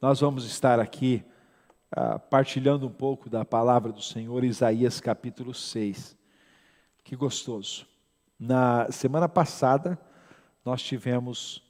Nós 0.00 0.20
vamos 0.20 0.44
estar 0.44 0.78
aqui 0.78 1.24
ah, 1.90 2.18
partilhando 2.18 2.86
um 2.86 2.90
pouco 2.90 3.30
da 3.30 3.46
palavra 3.46 3.90
do 3.90 4.02
Senhor, 4.02 4.44
Isaías 4.44 5.00
capítulo 5.00 5.54
6. 5.54 6.14
Que 7.02 7.16
gostoso. 7.16 7.86
Na 8.38 8.92
semana 8.92 9.26
passada, 9.26 9.98
nós 10.62 10.82
tivemos 10.82 11.62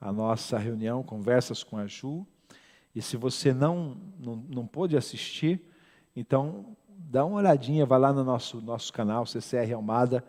a 0.00 0.10
nossa 0.10 0.56
reunião, 0.56 1.02
conversas 1.02 1.62
com 1.62 1.76
a 1.76 1.86
Ju, 1.86 2.26
e 2.94 3.02
se 3.02 3.14
você 3.18 3.52
não, 3.52 3.98
não, 4.18 4.36
não 4.48 4.66
pôde 4.66 4.96
assistir, 4.96 5.60
então 6.14 6.74
dá 6.88 7.26
uma 7.26 7.36
olhadinha, 7.36 7.84
vai 7.84 7.98
lá 7.98 8.10
no 8.10 8.24
nosso, 8.24 8.62
nosso 8.62 8.90
canal, 8.90 9.26
CCR 9.26 9.74
Almada, 9.74 10.24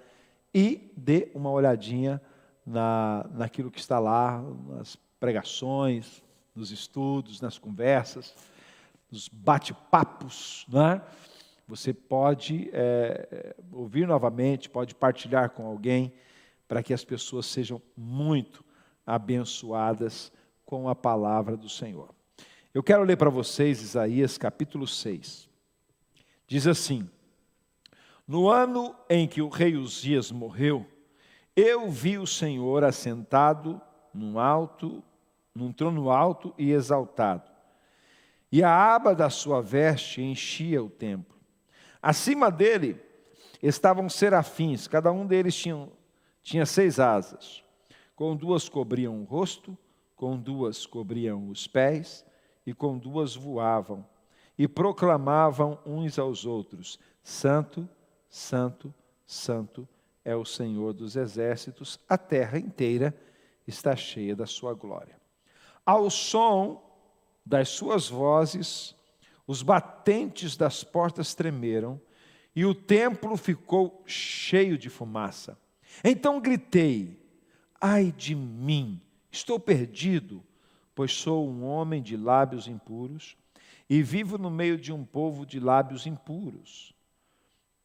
e 0.53 0.91
dê 0.97 1.31
uma 1.33 1.49
olhadinha 1.49 2.21
na, 2.65 3.25
naquilo 3.31 3.71
que 3.71 3.79
está 3.79 3.99
lá, 3.99 4.43
nas 4.67 4.97
pregações, 5.17 6.21
nos 6.57 6.71
estudos, 6.71 7.39
nas 7.39 7.59
conversas, 7.59 8.33
nos 9.11 9.27
bate-papos, 9.29 10.65
né? 10.67 11.01
Você 11.67 11.93
pode 11.93 12.69
é, 12.73 13.55
ouvir 13.71 14.07
novamente, 14.07 14.69
pode 14.69 14.95
partilhar 14.95 15.51
com 15.51 15.67
alguém, 15.67 16.13
para 16.67 16.81
que 16.81 16.93
as 16.93 17.05
pessoas 17.05 17.45
sejam 17.45 17.81
muito 17.95 18.65
abençoadas 19.05 20.31
com 20.65 20.89
a 20.89 20.95
palavra 20.95 21.55
do 21.55 21.69
Senhor. 21.69 22.09
Eu 22.73 22.83
quero 22.83 23.03
ler 23.03 23.17
para 23.17 23.29
vocês 23.29 23.81
Isaías 23.81 24.37
capítulo 24.37 24.87
6. 24.87 25.47
Diz 26.47 26.65
assim: 26.65 27.09
No 28.27 28.49
ano 28.49 28.95
em 29.09 29.27
que 29.27 29.41
o 29.41 29.49
rei 29.49 29.75
Uzias 29.75 30.31
morreu, 30.31 30.85
eu 31.55 31.89
vi 31.89 32.17
o 32.17 32.27
Senhor 32.27 32.83
assentado 32.83 33.81
num 34.13 34.39
alto 34.39 35.03
num 35.57 35.73
trono 35.73 36.09
alto 36.09 36.53
e 36.57 36.71
exaltado. 36.71 37.49
E 38.51 38.63
a 38.63 38.95
aba 38.95 39.13
da 39.13 39.29
sua 39.29 39.61
veste 39.61 40.21
enchia 40.21 40.81
o 40.81 40.89
templo. 40.89 41.35
Acima 42.01 42.49
dele 42.49 43.01
estavam 43.61 44.07
serafins, 44.07 44.87
cada 44.87 45.11
um 45.11 45.25
deles 45.25 45.55
tinha, 45.55 45.89
tinha 46.43 46.65
seis 46.65 46.99
asas. 46.99 47.63
Com 48.15 48.35
duas 48.35 48.69
cobriam 48.69 49.19
o 49.21 49.25
rosto, 49.25 49.77
com 50.15 50.37
duas 50.37 50.85
cobriam 50.85 51.49
os 51.49 51.67
pés, 51.67 52.25
e 52.65 52.73
com 52.73 52.97
duas 52.97 53.35
voavam, 53.35 54.05
e 54.57 54.67
proclamavam 54.67 55.79
uns 55.85 56.19
aos 56.19 56.45
outros: 56.45 56.99
Santo, 57.23 57.87
Santo, 58.29 58.93
Santo 59.25 59.87
é 60.23 60.35
o 60.35 60.45
Senhor 60.45 60.93
dos 60.93 61.15
exércitos, 61.15 61.99
a 62.07 62.17
terra 62.17 62.57
inteira 62.57 63.15
está 63.65 63.95
cheia 63.95 64.35
da 64.35 64.45
sua 64.45 64.73
glória. 64.73 65.16
Ao 65.87 66.09
som 66.09 66.83
das 67.45 67.69
suas 67.69 68.09
vozes, 68.09 68.93
os 69.47 69.63
batentes 69.63 70.57
das 70.57 70.83
portas 70.83 71.33
tremeram 71.33 72.01
e 72.53 72.65
o 72.65 72.75
templo 72.75 73.37
ficou 73.37 74.03
cheio 74.05 74.77
de 74.77 74.89
fumaça. 74.89 75.57
Então 76.03 76.41
gritei: 76.41 77.25
Ai 77.79 78.11
de 78.11 78.35
mim, 78.35 78.99
estou 79.31 79.57
perdido, 79.57 80.43
pois 80.93 81.13
sou 81.13 81.47
um 81.47 81.63
homem 81.63 82.01
de 82.01 82.17
lábios 82.17 82.67
impuros 82.67 83.37
e 83.89 84.03
vivo 84.03 84.37
no 84.37 84.49
meio 84.49 84.77
de 84.77 84.91
um 84.91 85.05
povo 85.05 85.45
de 85.45 85.57
lábios 85.57 86.05
impuros. 86.05 86.93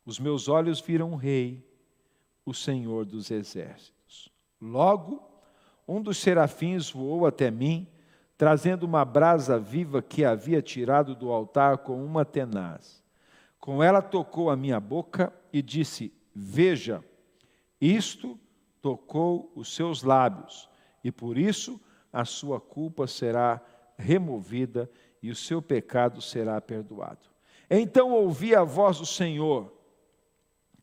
Os 0.04 0.18
meus 0.18 0.48
olhos 0.48 0.80
viram 0.80 1.12
o 1.12 1.16
Rei, 1.16 1.64
o 2.44 2.52
Senhor 2.52 3.04
dos 3.04 3.30
exércitos. 3.30 4.28
Logo, 4.60 5.22
um 5.86 6.02
dos 6.02 6.18
serafins 6.18 6.90
voou 6.90 7.26
até 7.26 7.48
mim, 7.48 7.86
trazendo 8.42 8.82
uma 8.82 9.04
brasa 9.04 9.56
viva 9.56 10.02
que 10.02 10.24
havia 10.24 10.60
tirado 10.60 11.14
do 11.14 11.30
altar 11.30 11.78
com 11.78 12.04
uma 12.04 12.24
tenaz. 12.24 13.00
Com 13.60 13.80
ela 13.80 14.02
tocou 14.02 14.50
a 14.50 14.56
minha 14.56 14.80
boca 14.80 15.32
e 15.52 15.62
disse: 15.62 16.12
Veja, 16.34 17.04
isto 17.80 18.36
tocou 18.80 19.52
os 19.54 19.72
seus 19.72 20.02
lábios, 20.02 20.68
e 21.04 21.12
por 21.12 21.38
isso 21.38 21.80
a 22.12 22.24
sua 22.24 22.60
culpa 22.60 23.06
será 23.06 23.60
removida 23.96 24.90
e 25.22 25.30
o 25.30 25.36
seu 25.36 25.62
pecado 25.62 26.20
será 26.20 26.60
perdoado. 26.60 27.28
Então 27.70 28.10
ouvi 28.10 28.56
a 28.56 28.64
voz 28.64 28.98
do 28.98 29.06
Senhor, 29.06 29.72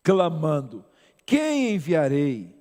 clamando: 0.01 0.85
Quem 1.25 1.75
enviarei? 1.75 2.57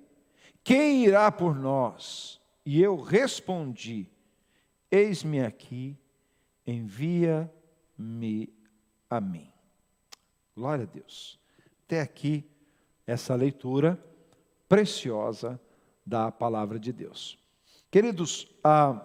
Quem 0.64 1.04
irá 1.04 1.30
por 1.30 1.54
nós? 1.54 2.40
E 2.66 2.82
eu 2.82 2.96
respondi: 3.00 4.10
Eis-me 4.90 5.40
aqui, 5.40 5.96
envia-me 6.66 8.52
a 9.10 9.20
mim. 9.20 9.52
Glória 10.54 10.84
a 10.84 10.86
Deus. 10.86 11.38
Até 11.84 12.00
aqui, 12.00 12.44
essa 13.06 13.34
leitura 13.34 14.02
preciosa 14.68 15.60
da 16.04 16.30
palavra 16.30 16.78
de 16.78 16.92
Deus. 16.92 17.38
Queridos, 17.90 18.48
ah, 18.62 19.00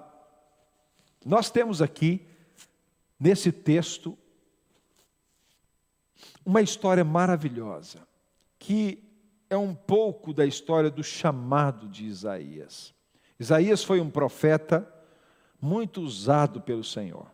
nós 1.26 1.50
temos 1.50 1.82
aqui, 1.82 2.26
nesse 3.20 3.52
texto, 3.52 4.18
uma 6.46 6.62
história 6.62 7.04
maravilhosa, 7.04 8.08
que 8.60 9.04
é 9.50 9.58
um 9.58 9.74
pouco 9.76 10.34
da 10.34 10.46
história 10.46 10.90
do 10.90 11.04
chamado 11.04 11.88
de 11.88 12.06
Isaías. 12.06 12.94
Isaías 13.40 13.84
foi 13.84 14.02
um 14.02 14.10
profeta 14.10 14.90
muito 15.64 16.02
usado 16.02 16.60
pelo 16.60 16.84
Senhor. 16.84 17.32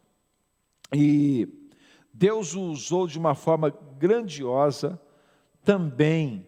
E 0.93 1.47
Deus 2.13 2.53
o 2.53 2.61
usou 2.61 3.07
de 3.07 3.17
uma 3.17 3.33
forma 3.33 3.75
grandiosa 3.97 5.01
também 5.63 6.45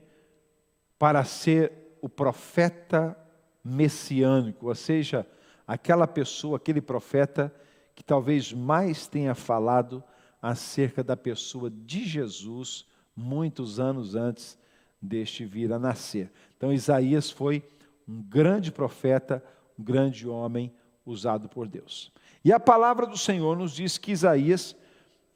para 0.99 1.23
ser 1.23 1.97
o 1.99 2.07
profeta 2.07 3.17
messiânico, 3.63 4.67
ou 4.67 4.75
seja, 4.75 5.25
aquela 5.65 6.05
pessoa, 6.05 6.57
aquele 6.57 6.81
profeta 6.81 7.51
que 7.95 8.03
talvez 8.03 8.53
mais 8.53 9.07
tenha 9.07 9.33
falado 9.33 10.03
acerca 10.39 11.03
da 11.03 11.17
pessoa 11.17 11.71
de 11.71 12.05
Jesus 12.05 12.85
muitos 13.15 13.79
anos 13.79 14.13
antes 14.13 14.55
deste 15.01 15.45
vir 15.45 15.73
a 15.73 15.79
nascer. 15.79 16.31
Então, 16.55 16.71
Isaías 16.71 17.31
foi 17.31 17.63
um 18.07 18.21
grande 18.21 18.71
profeta, 18.71 19.43
um 19.79 19.83
grande 19.83 20.29
homem 20.29 20.71
usado 21.05 21.49
por 21.49 21.67
Deus. 21.67 22.11
E 22.43 22.51
a 22.51 22.59
palavra 22.59 23.05
do 23.05 23.17
Senhor 23.17 23.57
nos 23.57 23.73
diz 23.73 23.97
que 23.97 24.11
Isaías, 24.11 24.75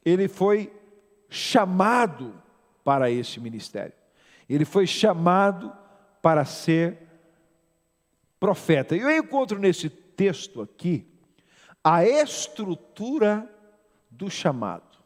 ele 0.04 0.28
foi 0.28 0.72
chamado 1.28 2.34
para 2.84 3.10
este 3.10 3.40
ministério. 3.40 3.94
Ele 4.48 4.64
foi 4.64 4.86
chamado 4.86 5.72
para 6.22 6.44
ser 6.44 6.98
profeta. 8.38 8.96
E 8.96 9.00
eu 9.00 9.10
encontro 9.10 9.58
nesse 9.58 9.88
texto 9.88 10.62
aqui 10.62 11.06
a 11.82 12.04
estrutura 12.04 13.48
do 14.10 14.30
chamado. 14.30 14.98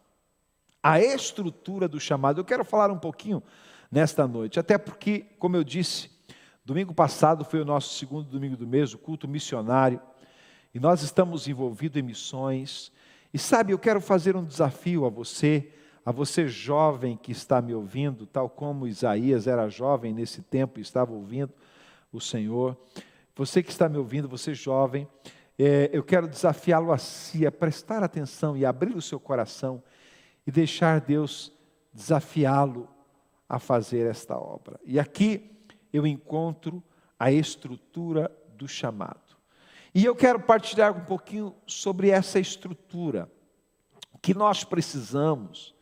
A 0.83 1.01
estrutura 1.01 1.87
do 1.87 2.01
chamado. 2.01 2.41
Eu 2.41 2.45
quero 2.45 2.65
falar 2.65 2.91
um 2.91 2.99
pouquinho 2.99 3.43
nesta 3.91 4.27
noite. 4.27 4.59
Até 4.59 4.79
porque, 4.79 5.27
como 5.39 5.57
eu 5.57 5.65
disse, 5.65 6.11
domingo 6.65 6.95
passado 6.95 7.45
foi 7.45 7.61
o 7.61 7.65
nosso 7.65 7.99
segundo 7.99 8.29
domingo 8.29 8.57
do 8.57 8.67
mês, 8.67 8.95
o 8.95 8.99
culto 8.99 9.27
missionário, 9.27 10.01
e 10.75 10.81
nós 10.81 11.03
estamos 11.03 11.49
envolvidos 11.49 11.97
em 11.97 12.03
missões. 12.03 12.93
E 13.33 13.39
sabe, 13.39 13.73
eu 13.73 13.79
quero 13.79 14.01
fazer 14.01 14.37
um 14.37 14.45
desafio 14.45 15.05
a 15.05 15.09
você, 15.09 15.73
a 16.05 16.13
você 16.13 16.49
jovem 16.49 17.17
que 17.17 17.33
está 17.33 17.61
me 17.61 17.75
ouvindo, 17.75 18.27
tal 18.27 18.49
como 18.49 18.87
Isaías 18.87 19.47
era 19.47 19.69
jovem 19.69 20.13
nesse 20.13 20.43
tempo 20.43 20.79
e 20.79 20.83
estava 20.83 21.13
ouvindo 21.13 21.53
o 22.13 22.21
Senhor. 22.21 22.77
Você 23.37 23.63
que 23.63 23.71
está 23.71 23.89
me 23.89 23.97
ouvindo, 23.97 24.29
você 24.29 24.55
jovem, 24.55 25.09
é, 25.59 25.91
eu 25.93 26.03
quero 26.03 26.27
desafiá-lo 26.27 26.93
a 26.93 26.99
si, 26.99 27.47
a 27.47 27.53
prestar 27.53 28.03
atenção 28.03 28.57
e 28.57 28.65
abrir 28.65 28.97
o 28.97 29.03
seu 29.03 29.21
coração 29.21 29.83
e 30.47 30.51
deixar 30.51 31.01
Deus 31.01 31.53
desafiá-lo 31.93 32.89
a 33.49 33.59
fazer 33.59 34.07
esta 34.07 34.39
obra. 34.39 34.79
E 34.85 34.99
aqui 34.99 35.51
eu 35.93 36.07
encontro 36.07 36.83
a 37.19 37.31
estrutura 37.31 38.31
do 38.57 38.67
chamado. 38.67 39.30
E 39.95 40.05
eu 40.05 40.15
quero 40.15 40.41
partilhar 40.41 40.97
um 40.97 41.05
pouquinho 41.05 41.55
sobre 41.67 42.11
essa 42.11 42.39
estrutura 42.39 43.31
que 44.23 44.35
nós 44.35 44.65
precisamos 44.65 45.75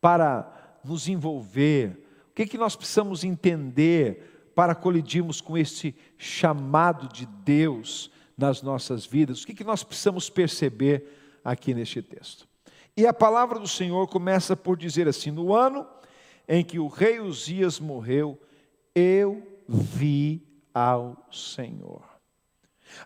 para 0.00 0.78
nos 0.84 1.08
envolver, 1.08 2.06
o 2.30 2.34
que, 2.34 2.46
que 2.46 2.58
nós 2.58 2.76
precisamos 2.76 3.24
entender 3.24 4.50
para 4.54 4.74
colidirmos 4.74 5.40
com 5.40 5.56
esse 5.56 5.94
chamado 6.16 7.08
de 7.08 7.26
Deus 7.26 8.10
nas 8.36 8.62
nossas 8.62 9.06
vidas, 9.06 9.42
o 9.42 9.46
que, 9.46 9.54
que 9.54 9.64
nós 9.64 9.82
precisamos 9.82 10.28
perceber 10.28 11.40
aqui 11.44 11.72
neste 11.72 12.02
texto. 12.02 12.46
E 12.96 13.06
a 13.06 13.12
palavra 13.12 13.58
do 13.58 13.68
Senhor 13.68 14.06
começa 14.08 14.56
por 14.56 14.76
dizer 14.76 15.08
assim: 15.08 15.30
no 15.30 15.54
ano 15.54 15.86
em 16.48 16.64
que 16.64 16.78
o 16.78 16.88
rei 16.88 17.20
Uzias 17.20 17.78
morreu, 17.78 18.40
eu 18.94 19.60
vi 19.68 20.42
ao 20.72 21.26
Senhor. 21.30 22.15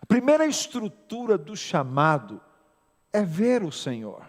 A 0.01 0.05
primeira 0.05 0.45
estrutura 0.45 1.37
do 1.37 1.55
chamado 1.55 2.41
é 3.11 3.23
ver 3.23 3.63
o 3.63 3.71
Senhor. 3.71 4.25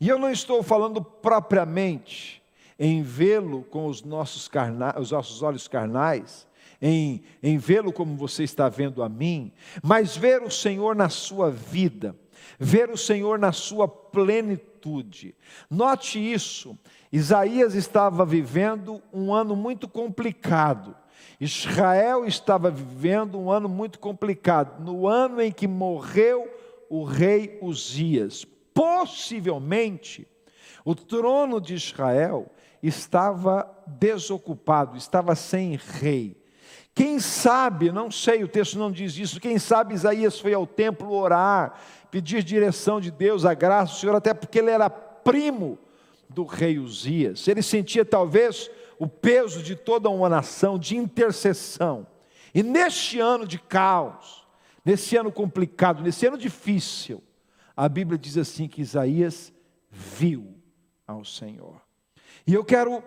E 0.00 0.08
eu 0.08 0.18
não 0.18 0.30
estou 0.30 0.62
falando 0.62 1.02
propriamente 1.02 2.42
em 2.78 3.02
vê-lo 3.02 3.62
com 3.64 3.86
os 3.86 4.02
nossos, 4.02 4.48
carna... 4.48 4.94
os 4.98 5.10
nossos 5.10 5.42
olhos 5.42 5.66
carnais, 5.66 6.46
em, 6.80 7.22
em 7.42 7.56
vê-lo 7.56 7.92
como 7.92 8.16
você 8.16 8.44
está 8.44 8.68
vendo 8.68 9.02
a 9.02 9.08
mim, 9.08 9.52
mas 9.82 10.16
ver 10.16 10.42
o 10.42 10.50
Senhor 10.50 10.94
na 10.94 11.08
sua 11.08 11.50
vida, 11.50 12.14
ver 12.58 12.90
o 12.90 12.96
Senhor 12.96 13.38
na 13.38 13.52
sua 13.52 13.88
plenitude. 13.88 15.34
Note 15.70 16.18
isso, 16.18 16.78
Isaías 17.10 17.74
estava 17.74 18.26
vivendo 18.26 19.02
um 19.12 19.32
ano 19.32 19.56
muito 19.56 19.88
complicado. 19.88 20.94
Israel 21.40 22.24
estava 22.24 22.70
vivendo 22.70 23.38
um 23.38 23.50
ano 23.50 23.68
muito 23.68 23.98
complicado, 23.98 24.82
no 24.82 25.06
ano 25.06 25.40
em 25.40 25.52
que 25.52 25.66
morreu 25.66 26.48
o 26.88 27.04
rei 27.04 27.58
Uzias. 27.60 28.46
Possivelmente, 28.72 30.26
o 30.84 30.94
trono 30.94 31.60
de 31.60 31.74
Israel 31.74 32.50
estava 32.82 33.68
desocupado, 33.86 34.96
estava 34.96 35.34
sem 35.34 35.76
rei. 35.76 36.36
Quem 36.94 37.20
sabe, 37.20 37.92
não 37.92 38.10
sei, 38.10 38.42
o 38.42 38.48
texto 38.48 38.78
não 38.78 38.90
diz 38.90 39.18
isso, 39.18 39.40
quem 39.40 39.58
sabe 39.58 39.94
Isaías 39.94 40.40
foi 40.40 40.54
ao 40.54 40.66
templo 40.66 41.12
orar, 41.12 41.78
pedir 42.10 42.42
direção 42.42 43.00
de 43.00 43.10
Deus, 43.10 43.44
a 43.44 43.52
graça 43.52 43.92
do 43.92 43.98
Senhor, 43.98 44.16
até 44.16 44.32
porque 44.32 44.58
ele 44.58 44.70
era 44.70 44.88
primo 44.88 45.78
do 46.28 46.44
rei 46.44 46.78
Uzias. 46.78 47.46
Ele 47.48 47.62
sentia 47.62 48.04
talvez 48.04 48.70
o 48.98 49.06
peso 49.06 49.62
de 49.62 49.76
toda 49.76 50.08
uma 50.08 50.28
nação, 50.28 50.78
de 50.78 50.96
intercessão. 50.96 52.06
E 52.54 52.62
neste 52.62 53.20
ano 53.20 53.46
de 53.46 53.58
caos, 53.58 54.46
nesse 54.84 55.16
ano 55.16 55.30
complicado, 55.30 56.02
nesse 56.02 56.26
ano 56.26 56.38
difícil, 56.38 57.22
a 57.76 57.88
Bíblia 57.88 58.18
diz 58.18 58.38
assim 58.38 58.66
que 58.66 58.80
Isaías 58.80 59.52
viu 59.90 60.54
ao 61.06 61.24
Senhor. 61.24 61.80
E 62.46 62.54
eu 62.54 62.64
quero 62.64 63.02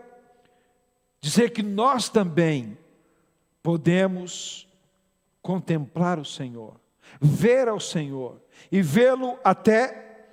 dizer 1.20 1.52
que 1.52 1.64
nós 1.64 2.10
também 2.10 2.78
podemos 3.64 4.68
contemplar 5.42 6.20
o 6.20 6.26
Senhor, 6.26 6.80
ver 7.20 7.68
ao 7.68 7.80
Senhor 7.80 8.42
e 8.72 8.82
vê-lo 8.82 9.40
até 9.44 10.28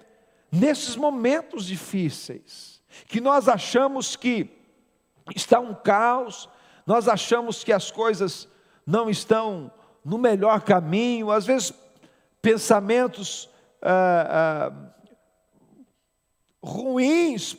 nesses 0.51 0.97
momentos 0.97 1.65
difíceis, 1.67 2.83
que 3.07 3.21
nós 3.21 3.49
achamos 3.49 4.17
que 4.17 4.56
está 5.35 5.59
um 5.59 5.75
caos, 5.75 6.49
nós 6.87 7.09
achamos 7.09 7.65
que 7.65 7.73
as 7.73 7.91
coisas 7.91 8.49
não 8.87 9.11
estão 9.11 9.73
no 10.05 10.19
melhor 10.19 10.61
caminho, 10.61 11.31
às 11.31 11.45
vezes 11.45 11.73
pensamentos 12.41 13.51
ah, 13.83 14.71
ah, 14.71 14.73
ruins 16.63 17.57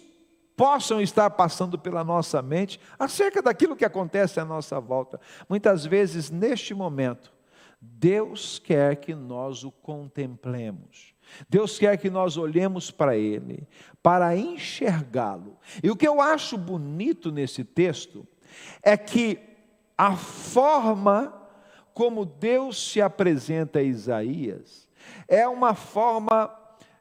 possam 0.55 0.99
estar 1.01 1.29
passando 1.29 1.77
pela 1.77 2.03
nossa 2.03 2.41
mente 2.41 2.79
acerca 2.97 3.41
daquilo 3.41 3.75
que 3.75 3.85
acontece 3.85 4.39
à 4.39 4.45
nossa 4.45 4.79
volta. 4.79 5.19
Muitas 5.47 5.85
vezes, 5.85 6.31
neste 6.31 6.73
momento, 6.73 7.31
Deus 7.79 8.57
quer 8.57 8.95
que 8.95 9.13
nós 9.13 9.63
o 9.63 9.71
contemplemos. 9.71 11.13
Deus 11.49 11.77
quer 11.77 11.97
que 11.97 12.09
nós 12.09 12.37
olhemos 12.37 12.91
para 12.91 13.15
Ele, 13.17 13.67
para 14.01 14.35
enxergá-lo. 14.35 15.57
E 15.83 15.89
o 15.89 15.95
que 15.95 16.07
eu 16.07 16.21
acho 16.21 16.57
bonito 16.57 17.31
nesse 17.31 17.63
texto 17.63 18.27
é 18.81 18.95
que 18.95 19.39
a 19.97 20.15
forma 20.15 21.33
como 21.93 22.25
Deus 22.25 22.91
se 22.91 23.01
apresenta 23.01 23.79
a 23.79 23.83
Isaías 23.83 24.87
é 25.27 25.47
uma 25.47 25.73
forma 25.73 26.53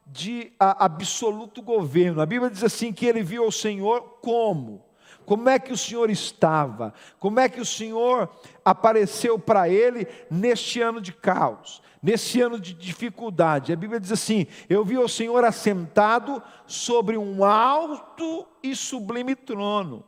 de 0.05 0.53
absoluto 0.57 1.61
governo. 1.61 2.21
A 2.21 2.25
Bíblia 2.25 2.49
diz 2.49 2.63
assim 2.63 2.93
que 2.93 3.05
ele 3.05 3.21
viu 3.21 3.45
o 3.45 3.51
Senhor 3.51 4.19
como? 4.21 4.86
Como 5.27 5.49
é 5.49 5.59
que 5.59 5.73
o 5.73 5.77
Senhor 5.77 6.09
estava? 6.09 6.93
Como 7.19 7.37
é 7.37 7.49
que 7.49 7.59
o 7.59 7.65
Senhor 7.65 8.29
apareceu 8.63 9.37
para 9.37 9.67
ele 9.67 10.07
neste 10.31 10.79
ano 10.79 11.01
de 11.01 11.11
caos, 11.11 11.81
nesse 12.01 12.39
ano 12.39 12.57
de 12.57 12.73
dificuldade? 12.73 13.73
A 13.73 13.75
Bíblia 13.75 13.99
diz 13.99 14.13
assim: 14.13 14.47
Eu 14.69 14.85
vi 14.85 14.97
o 14.97 15.09
Senhor 15.09 15.43
assentado 15.43 16.41
sobre 16.65 17.17
um 17.17 17.43
alto 17.43 18.47
e 18.63 18.73
sublime 18.73 19.35
trono. 19.35 20.05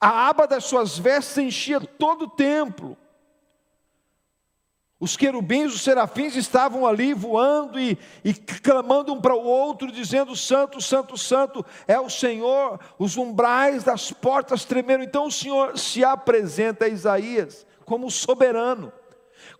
A 0.00 0.30
aba 0.30 0.46
das 0.46 0.64
suas 0.64 0.98
vestes 0.98 1.36
enchia 1.36 1.78
todo 1.78 2.22
o 2.22 2.30
templo. 2.30 2.96
Os 5.04 5.18
querubins, 5.18 5.74
os 5.74 5.82
serafins 5.82 6.34
estavam 6.34 6.86
ali 6.86 7.12
voando 7.12 7.78
e, 7.78 7.98
e 8.24 8.32
clamando 8.32 9.12
um 9.12 9.20
para 9.20 9.34
o 9.34 9.44
outro, 9.44 9.92
dizendo: 9.92 10.34
Santo, 10.34 10.80
Santo, 10.80 11.18
Santo 11.18 11.62
é 11.86 12.00
o 12.00 12.08
Senhor. 12.08 12.80
Os 12.98 13.18
umbrais 13.18 13.84
das 13.84 14.10
portas 14.12 14.64
tremeram. 14.64 15.04
Então 15.04 15.26
o 15.26 15.30
Senhor 15.30 15.78
se 15.78 16.02
apresenta 16.02 16.86
a 16.86 16.88
Isaías 16.88 17.66
como 17.84 18.10
soberano, 18.10 18.90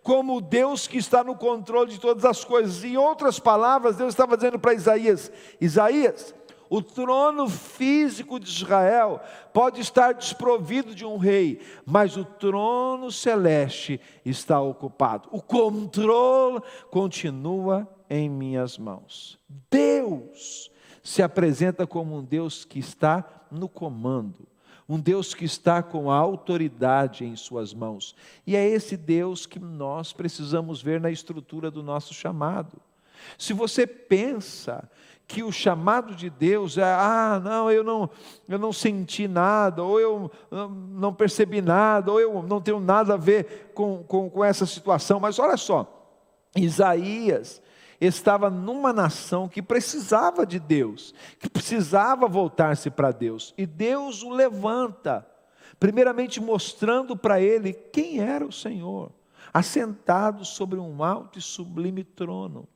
como 0.01 0.41
Deus 0.41 0.87
que 0.87 0.97
está 0.97 1.23
no 1.23 1.35
controle 1.35 1.91
de 1.91 1.99
todas 1.99 2.25
as 2.25 2.43
coisas. 2.43 2.83
Em 2.83 2.97
outras 2.97 3.37
palavras, 3.37 3.97
Deus 3.97 4.13
estava 4.13 4.35
dizendo 4.35 4.57
para 4.57 4.73
Isaías: 4.73 5.31
Isaías, 5.61 6.33
o 6.69 6.81
trono 6.81 7.47
físico 7.47 8.39
de 8.39 8.49
Israel 8.49 9.21
pode 9.53 9.81
estar 9.81 10.13
desprovido 10.13 10.95
de 10.95 11.05
um 11.05 11.17
rei, 11.17 11.61
mas 11.85 12.17
o 12.17 12.25
trono 12.25 13.11
celeste 13.11 13.99
está 14.23 14.59
ocupado. 14.59 15.29
O 15.31 15.41
controle 15.41 16.61
continua 16.89 17.87
em 18.09 18.29
minhas 18.29 18.77
mãos. 18.77 19.39
Deus 19.69 20.71
se 21.03 21.21
apresenta 21.21 21.85
como 21.85 22.17
um 22.17 22.23
Deus 22.23 22.65
que 22.65 22.79
está 22.79 23.45
no 23.51 23.69
comando, 23.69 24.47
um 24.87 24.99
Deus 24.99 25.33
que 25.33 25.45
está 25.45 25.81
com 25.81 26.11
a 26.11 26.15
autoridade 26.15 27.25
em 27.25 27.35
suas 27.35 27.73
mãos. 27.73 28.15
E 28.45 28.55
é 28.55 28.67
esse 28.67 28.97
Deus 28.97 29.45
que 29.45 29.59
nós 29.59 30.13
precisamos 30.13 30.81
ver 30.81 30.99
na 30.99 31.11
estrutura 31.11 31.69
do 31.69 31.83
nosso 31.83 32.13
chamado. 32.13 32.81
Se 33.37 33.53
você 33.53 33.87
pensa 33.87 34.89
que 35.27 35.43
o 35.43 35.51
chamado 35.51 36.15
de 36.15 36.29
Deus 36.29 36.77
é: 36.77 36.83
ah, 36.83 37.41
não, 37.43 37.71
eu 37.71 37.83
não, 37.83 38.09
eu 38.47 38.59
não 38.59 38.71
senti 38.71 39.27
nada, 39.27 39.83
ou 39.83 39.99
eu 39.99 40.31
não 40.89 41.13
percebi 41.13 41.61
nada, 41.61 42.11
ou 42.11 42.19
eu 42.19 42.43
não 42.43 42.61
tenho 42.61 42.79
nada 42.79 43.15
a 43.15 43.17
ver 43.17 43.71
com, 43.73 44.03
com, 44.03 44.29
com 44.29 44.43
essa 44.43 44.65
situação. 44.65 45.19
Mas 45.19 45.39
olha 45.39 45.57
só, 45.57 45.87
Isaías 46.55 47.61
estava 47.99 48.49
numa 48.49 48.93
nação 48.93 49.47
que 49.47 49.61
precisava 49.61 50.45
de 50.45 50.59
Deus, 50.59 51.13
que 51.39 51.49
precisava 51.49 52.27
voltar-se 52.27 52.89
para 52.89 53.11
Deus, 53.11 53.53
e 53.57 53.65
Deus 53.65 54.21
o 54.21 54.29
levanta, 54.29 55.25
primeiramente 55.79 56.39
mostrando 56.39 57.15
para 57.15 57.41
ele 57.41 57.73
quem 57.73 58.19
era 58.19 58.45
o 58.45 58.51
Senhor, 58.51 59.11
assentado 59.53 60.45
sobre 60.45 60.79
um 60.79 61.03
alto 61.03 61.39
e 61.39 61.41
sublime 61.41 62.03
trono 62.03 62.67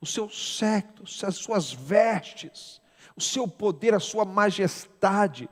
o 0.00 0.06
seu 0.06 0.28
séquito, 0.28 1.02
as 1.24 1.36
suas 1.36 1.72
vestes, 1.72 2.80
o 3.16 3.20
seu 3.20 3.48
poder, 3.48 3.94
a 3.94 4.00
sua 4.00 4.24
majestade, 4.24 5.48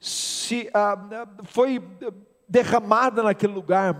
se 0.00 0.68
ah, 0.74 1.26
foi 1.44 1.82
derramada 2.48 3.22
naquele 3.22 3.52
lugar, 3.52 3.94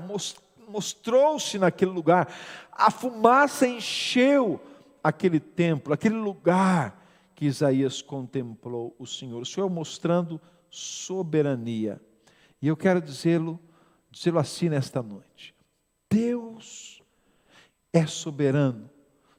mostrou-se 0.68 1.58
naquele 1.58 1.90
lugar, 1.90 2.28
a 2.72 2.90
fumaça 2.90 3.66
encheu 3.66 4.60
aquele 5.02 5.40
templo, 5.40 5.92
aquele 5.92 6.16
lugar 6.16 7.04
que 7.34 7.46
Isaías 7.46 8.02
contemplou 8.02 8.94
o 8.98 9.06
Senhor, 9.06 9.42
o 9.42 9.46
Senhor 9.46 9.68
mostrando 9.70 10.40
soberania. 10.70 12.00
E 12.60 12.68
eu 12.68 12.76
quero 12.76 13.00
dizê-lo, 13.00 13.60
dizê-lo 14.10 14.38
assim 14.38 14.68
nesta 14.68 15.02
noite. 15.02 15.54
Deus 16.10 17.02
é 17.92 18.06
soberano 18.06 18.90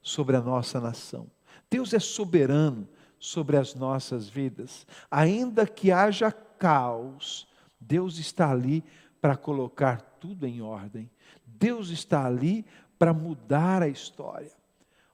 sobre 0.08 0.38
a 0.38 0.42
nossa 0.42 0.80
nação. 0.80 1.28
Deus 1.70 1.94
é 1.94 2.00
soberano 2.00 2.88
sobre 3.20 3.58
as 3.58 3.76
nossas 3.76 4.30
vidas. 4.30 4.88
Ainda 5.12 5.68
que 5.68 5.92
haja 5.92 6.32
caos, 6.32 7.46
Deus 7.80 8.18
está 8.18 8.50
ali 8.50 8.84
para 9.20 9.36
colocar 9.36 10.00
tudo 10.20 10.48
em 10.48 10.62
ordem. 10.62 11.12
Deus 11.46 11.90
está 11.90 12.26
ali 12.26 12.66
para 12.98 13.14
mudar 13.14 13.84
a 13.84 13.90
história. 13.90 14.52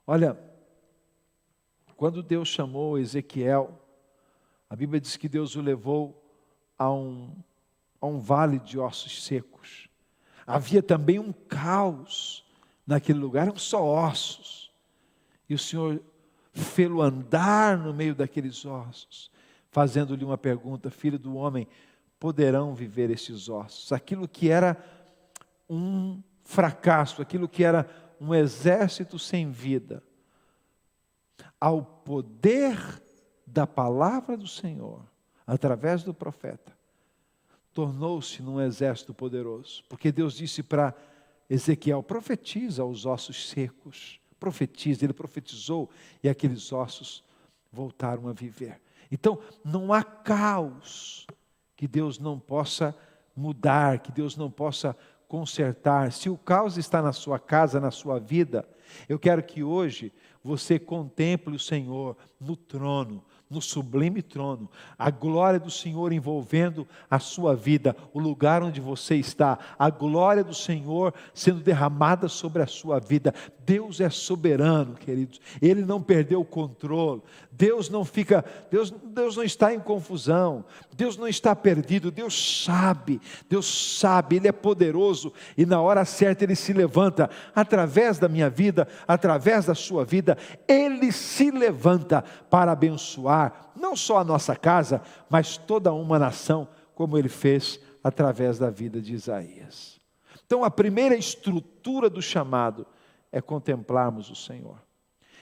Olha, 0.05 0.37
quando 1.97 2.21
Deus 2.21 2.47
chamou 2.47 2.99
Ezequiel, 2.99 3.79
a 4.69 4.75
Bíblia 4.75 5.01
diz 5.01 5.17
que 5.17 5.27
Deus 5.27 5.55
o 5.55 5.61
levou 5.61 6.23
a 6.77 6.91
um, 6.91 7.35
a 7.99 8.05
um 8.05 8.19
vale 8.19 8.59
de 8.59 8.77
ossos 8.77 9.25
secos. 9.25 9.89
Havia 10.45 10.83
também 10.83 11.17
um 11.17 11.33
caos 11.33 12.45
naquele 12.85 13.17
lugar, 13.17 13.47
eram 13.47 13.57
só 13.57 13.83
ossos. 13.83 14.62
E 15.53 15.55
o 15.55 15.59
Senhor 15.59 16.01
fê-lo 16.51 16.99
andar 16.99 17.77
no 17.77 17.93
meio 17.93 18.15
daqueles 18.15 18.65
ossos, 18.65 19.29
fazendo-lhe 19.69 20.25
uma 20.25 20.37
pergunta: 20.37 20.89
Filho 20.89 21.19
do 21.19 21.35
homem, 21.35 21.67
poderão 22.19 22.73
viver 22.73 23.11
esses 23.11 23.49
ossos? 23.49 23.91
Aquilo 23.91 24.27
que 24.27 24.49
era 24.49 24.83
um 25.69 26.23
fracasso, 26.41 27.21
aquilo 27.21 27.47
que 27.47 27.63
era 27.63 27.87
um 28.19 28.33
exército 28.33 29.19
sem 29.19 29.51
vida, 29.51 30.03
ao 31.61 31.83
poder 31.83 32.79
da 33.45 33.67
palavra 33.67 34.35
do 34.35 34.47
Senhor, 34.47 35.05
através 35.45 36.01
do 36.01 36.15
profeta, 36.15 36.75
tornou-se 37.71 38.41
num 38.41 38.59
exército 38.59 39.13
poderoso. 39.13 39.83
Porque 39.87 40.11
Deus 40.11 40.33
disse 40.33 40.63
para 40.63 40.95
Ezequiel: 41.47 42.01
profetiza 42.01 42.81
aos 42.81 43.05
ossos 43.05 43.49
secos. 43.49 44.19
Profetiza, 44.43 45.05
ele 45.05 45.13
profetizou 45.13 45.89
e 46.21 46.27
aqueles 46.27 46.73
ossos 46.73 47.23
voltaram 47.71 48.27
a 48.27 48.33
viver. 48.33 48.81
Então, 49.09 49.39
não 49.63 49.93
há 49.93 50.03
caos 50.03 51.25
que 51.77 51.87
Deus 51.87 52.19
não 52.19 52.37
possa 52.37 52.93
mudar, 53.33 53.99
que 53.99 54.11
Deus 54.11 54.35
não 54.35 54.51
possa 54.51 54.97
consertar. 55.29 56.11
Se 56.11 56.29
o 56.29 56.37
caos 56.37 56.77
está 56.77 57.01
na 57.01 57.13
sua 57.13 57.39
casa, 57.39 57.79
na 57.79 57.89
sua 57.89 58.19
vida, 58.19 58.67
eu 59.07 59.17
quero 59.17 59.41
que 59.41 59.63
hoje 59.63 60.11
você 60.43 60.77
contemple 60.77 61.55
o 61.55 61.59
Senhor 61.59 62.17
no 62.37 62.57
trono, 62.57 63.23
no 63.53 63.61
sublime 63.61 64.21
trono, 64.21 64.69
a 64.97 65.09
glória 65.09 65.59
do 65.59 65.69
Senhor 65.69 66.11
envolvendo 66.11 66.87
a 67.09 67.19
sua 67.19 67.55
vida, 67.55 67.95
o 68.13 68.19
lugar 68.19 68.63
onde 68.63 68.81
você 68.81 69.15
está, 69.15 69.57
a 69.77 69.89
glória 69.89 70.43
do 70.43 70.53
Senhor 70.53 71.13
sendo 71.33 71.61
derramada 71.61 72.27
sobre 72.27 72.61
a 72.61 72.67
sua 72.67 72.99
vida. 72.99 73.33
Deus 73.65 74.01
é 74.01 74.09
soberano, 74.09 74.95
queridos. 74.95 75.39
Ele 75.61 75.85
não 75.85 76.01
perdeu 76.01 76.41
o 76.41 76.45
controle. 76.45 77.21
Deus 77.49 77.89
não 77.89 78.03
fica, 78.03 78.43
Deus, 78.69 78.91
Deus 78.91 79.37
não 79.37 79.43
está 79.43 79.73
em 79.73 79.79
confusão. 79.79 80.65
Deus 80.95 81.15
não 81.15 81.27
está 81.27 81.55
perdido. 81.55 82.11
Deus 82.11 82.63
sabe. 82.65 83.21
Deus 83.49 83.99
sabe, 83.99 84.37
ele 84.37 84.47
é 84.47 84.51
poderoso 84.51 85.31
e 85.57 85.65
na 85.65 85.79
hora 85.79 86.05
certa 86.05 86.43
ele 86.43 86.55
se 86.55 86.73
levanta 86.73 87.29
através 87.55 88.17
da 88.17 88.27
minha 88.27 88.49
vida, 88.49 88.87
através 89.07 89.65
da 89.65 89.75
sua 89.75 90.03
vida, 90.03 90.37
ele 90.67 91.11
se 91.11 91.51
levanta 91.51 92.23
para 92.49 92.71
abençoar 92.71 93.42
não 93.75 93.95
só 93.95 94.19
a 94.19 94.23
nossa 94.23 94.55
casa, 94.55 95.01
mas 95.29 95.57
toda 95.57 95.91
uma 95.91 96.19
nação, 96.19 96.67
como 96.93 97.17
ele 97.17 97.29
fez 97.29 97.79
através 98.03 98.59
da 98.59 98.69
vida 98.69 99.01
de 99.01 99.13
Isaías. 99.13 99.99
Então, 100.45 100.63
a 100.63 100.69
primeira 100.69 101.15
estrutura 101.15 102.09
do 102.09 102.21
chamado 102.21 102.85
é 103.31 103.41
contemplarmos 103.41 104.29
o 104.29 104.35
Senhor. 104.35 104.77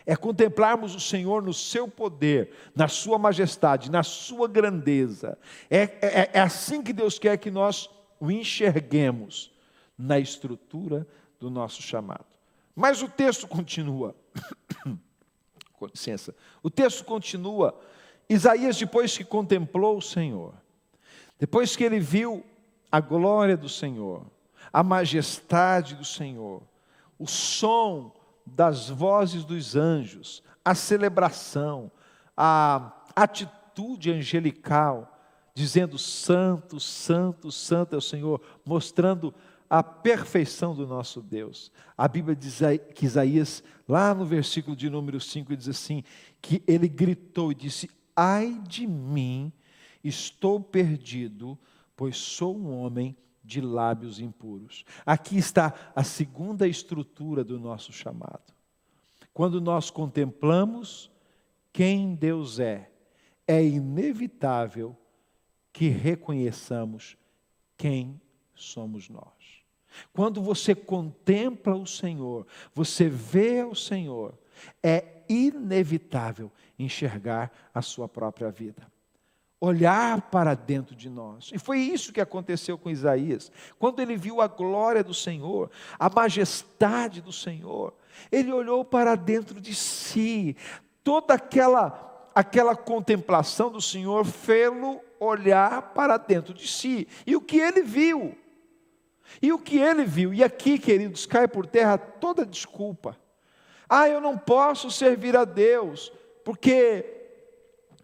É 0.05 0.15
contemplarmos 0.15 0.95
o 0.95 0.99
Senhor 0.99 1.43
no 1.43 1.53
seu 1.53 1.87
poder, 1.87 2.51
na 2.75 2.87
sua 2.87 3.19
majestade, 3.19 3.91
na 3.91 4.03
sua 4.03 4.47
grandeza. 4.47 5.37
É, 5.69 5.81
é, 6.01 6.29
é 6.33 6.39
assim 6.39 6.81
que 6.81 6.93
Deus 6.93 7.19
quer 7.19 7.37
que 7.37 7.51
nós 7.51 7.89
o 8.19 8.31
enxerguemos 8.31 9.51
na 9.97 10.19
estrutura 10.19 11.07
do 11.39 11.49
nosso 11.49 11.81
chamado. 11.81 12.25
Mas 12.75 13.01
o 13.01 13.09
texto 13.09 13.47
continua. 13.47 14.15
Com 15.81 15.87
licença. 15.87 16.35
O 16.61 16.69
texto 16.69 17.03
continua. 17.03 17.75
Isaías, 18.29 18.77
depois 18.77 19.17
que 19.17 19.23
contemplou 19.23 19.97
o 19.97 20.01
Senhor, 20.01 20.53
depois 21.39 21.75
que 21.75 21.83
ele 21.83 21.99
viu 21.99 22.45
a 22.91 22.99
glória 22.99 23.57
do 23.57 23.67
Senhor, 23.67 24.27
a 24.71 24.83
majestade 24.83 25.95
do 25.95 26.05
Senhor, 26.05 26.61
o 27.17 27.25
som 27.25 28.13
das 28.45 28.89
vozes 28.89 29.43
dos 29.43 29.75
anjos, 29.75 30.43
a 30.63 30.75
celebração, 30.75 31.91
a 32.37 32.93
atitude 33.15 34.11
angelical, 34.11 35.19
dizendo: 35.51 35.97
Santo, 35.97 36.79
Santo, 36.79 37.51
Santo 37.51 37.95
é 37.95 37.97
o 37.97 38.01
Senhor, 38.01 38.39
mostrando 38.63 39.33
a 39.71 39.81
perfeição 39.81 40.75
do 40.75 40.85
nosso 40.85 41.21
Deus. 41.21 41.71
A 41.97 42.05
Bíblia 42.05 42.35
diz 42.35 42.59
que 42.93 43.05
Isaías, 43.05 43.63
lá 43.87 44.13
no 44.13 44.25
versículo 44.25 44.75
de 44.75 44.89
número 44.89 45.17
5, 45.17 45.55
diz 45.55 45.69
assim: 45.69 46.03
que 46.41 46.61
ele 46.67 46.89
gritou 46.89 47.53
e 47.53 47.55
disse: 47.55 47.89
Ai 48.13 48.61
de 48.67 48.85
mim, 48.85 49.49
estou 50.03 50.59
perdido, 50.59 51.57
pois 51.95 52.17
sou 52.17 52.57
um 52.57 52.77
homem 52.77 53.15
de 53.41 53.61
lábios 53.61 54.19
impuros. 54.19 54.83
Aqui 55.05 55.37
está 55.37 55.73
a 55.95 56.03
segunda 56.03 56.67
estrutura 56.67 57.41
do 57.41 57.57
nosso 57.57 57.93
chamado. 57.93 58.53
Quando 59.33 59.61
nós 59.61 59.89
contemplamos 59.89 61.09
quem 61.71 62.13
Deus 62.13 62.59
é, 62.59 62.91
é 63.47 63.63
inevitável 63.63 64.97
que 65.71 65.87
reconheçamos 65.87 67.15
quem 67.77 68.19
somos 68.53 69.07
nós. 69.07 69.40
Quando 70.13 70.41
você 70.41 70.73
contempla 70.75 71.75
o 71.75 71.87
Senhor, 71.87 72.45
você 72.73 73.09
vê 73.09 73.63
o 73.63 73.75
Senhor, 73.75 74.33
é 74.81 75.23
inevitável 75.27 76.51
enxergar 76.77 77.51
a 77.73 77.81
sua 77.81 78.07
própria 78.07 78.51
vida 78.51 78.91
olhar 79.61 80.23
para 80.23 80.55
dentro 80.55 80.95
de 80.95 81.07
nós. 81.07 81.51
E 81.53 81.59
foi 81.59 81.77
isso 81.77 82.11
que 82.11 82.19
aconteceu 82.19 82.79
com 82.79 82.89
Isaías. 82.89 83.51
Quando 83.77 84.01
ele 84.01 84.17
viu 84.17 84.41
a 84.41 84.47
glória 84.47 85.03
do 85.03 85.13
Senhor, 85.13 85.69
a 85.99 86.09
majestade 86.09 87.21
do 87.21 87.31
Senhor, 87.31 87.93
ele 88.31 88.51
olhou 88.51 88.83
para 88.83 89.13
dentro 89.13 89.61
de 89.61 89.75
si. 89.75 90.57
Toda 91.03 91.35
aquela 91.35 92.09
aquela 92.33 92.75
contemplação 92.77 93.69
do 93.69 93.81
Senhor 93.81 94.25
fê-lo 94.25 95.01
olhar 95.19 95.93
para 95.93 96.17
dentro 96.17 96.53
de 96.53 96.67
si. 96.67 97.07
E 97.27 97.35
o 97.35 97.41
que 97.41 97.57
ele 97.57 97.83
viu? 97.83 98.35
E 99.41 99.51
o 99.51 99.59
que 99.59 99.77
ele 99.77 100.03
viu? 100.03 100.33
E 100.33 100.43
aqui, 100.43 100.79
queridos, 100.79 101.25
cai 101.25 101.47
por 101.47 101.67
terra 101.67 101.97
toda 101.97 102.45
desculpa. 102.45 103.15
Ah, 103.87 104.09
eu 104.09 104.19
não 104.19 104.37
posso 104.37 104.89
servir 104.89 105.35
a 105.35 105.43
Deus, 105.43 106.11
porque 106.43 107.20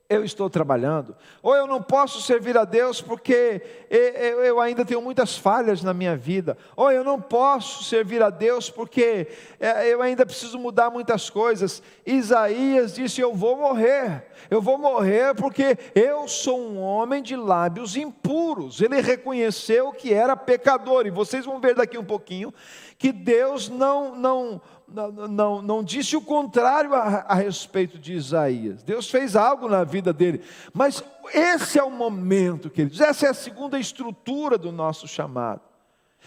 eu 0.09 0.23
estou 0.23 0.49
trabalhando, 0.49 1.13
ou 1.43 1.53
eu 1.53 1.67
não 1.67 1.81
posso 1.81 2.21
servir 2.21 2.57
a 2.57 2.63
Deus 2.63 3.01
porque 3.01 3.61
eu 3.89 4.59
ainda 4.61 4.85
tenho 4.85 5.01
muitas 5.01 5.37
falhas 5.37 5.83
na 5.83 5.93
minha 5.93 6.15
vida, 6.15 6.57
ou 6.77 6.89
eu 6.89 7.03
não 7.03 7.19
posso 7.19 7.83
servir 7.83 8.23
a 8.23 8.29
Deus 8.29 8.69
porque 8.69 9.27
é, 9.59 9.91
eu 9.91 10.01
ainda 10.01 10.25
preciso 10.25 10.57
mudar 10.57 10.89
muitas 10.89 11.29
coisas. 11.29 11.83
Isaías 12.05 12.95
disse: 12.95 13.19
Eu 13.19 13.33
vou 13.33 13.57
morrer, 13.57 14.27
eu 14.49 14.61
vou 14.61 14.77
morrer 14.77 15.35
porque 15.35 15.77
eu 15.93 16.25
sou 16.27 16.57
um 16.57 16.79
homem 16.79 17.21
de 17.21 17.35
lábios 17.35 17.97
impuros. 17.97 18.79
Ele 18.79 19.01
reconheceu 19.01 19.91
que 19.91 20.13
era 20.13 20.37
pecador, 20.37 21.05
e 21.05 21.11
vocês 21.11 21.45
vão 21.45 21.59
ver 21.59 21.75
daqui 21.75 21.97
um 21.97 22.05
pouquinho 22.05 22.53
que 22.97 23.11
Deus 23.11 23.69
não, 23.69 24.15
não 24.15 24.61
não, 24.87 25.61
não, 25.61 25.83
disse 25.83 26.15
o 26.15 26.21
contrário 26.21 26.93
a, 26.93 27.19
a 27.21 27.35
respeito 27.35 27.99
de 27.99 28.13
Isaías. 28.13 28.81
Deus 28.83 29.09
fez 29.09 29.35
algo 29.35 29.67
na 29.67 29.83
vida 29.83 30.13
dele. 30.13 30.41
Mas 30.73 31.03
esse 31.33 31.77
é 31.77 31.83
o 31.83 31.91
momento, 31.91 32.69
queridos, 32.69 33.01
essa 33.01 33.27
é 33.27 33.29
a 33.29 33.33
segunda 33.33 33.77
estrutura 33.77 34.57
do 34.57 34.71
nosso 34.71 35.07
chamado. 35.07 35.61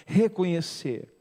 Reconhecer 0.06 1.14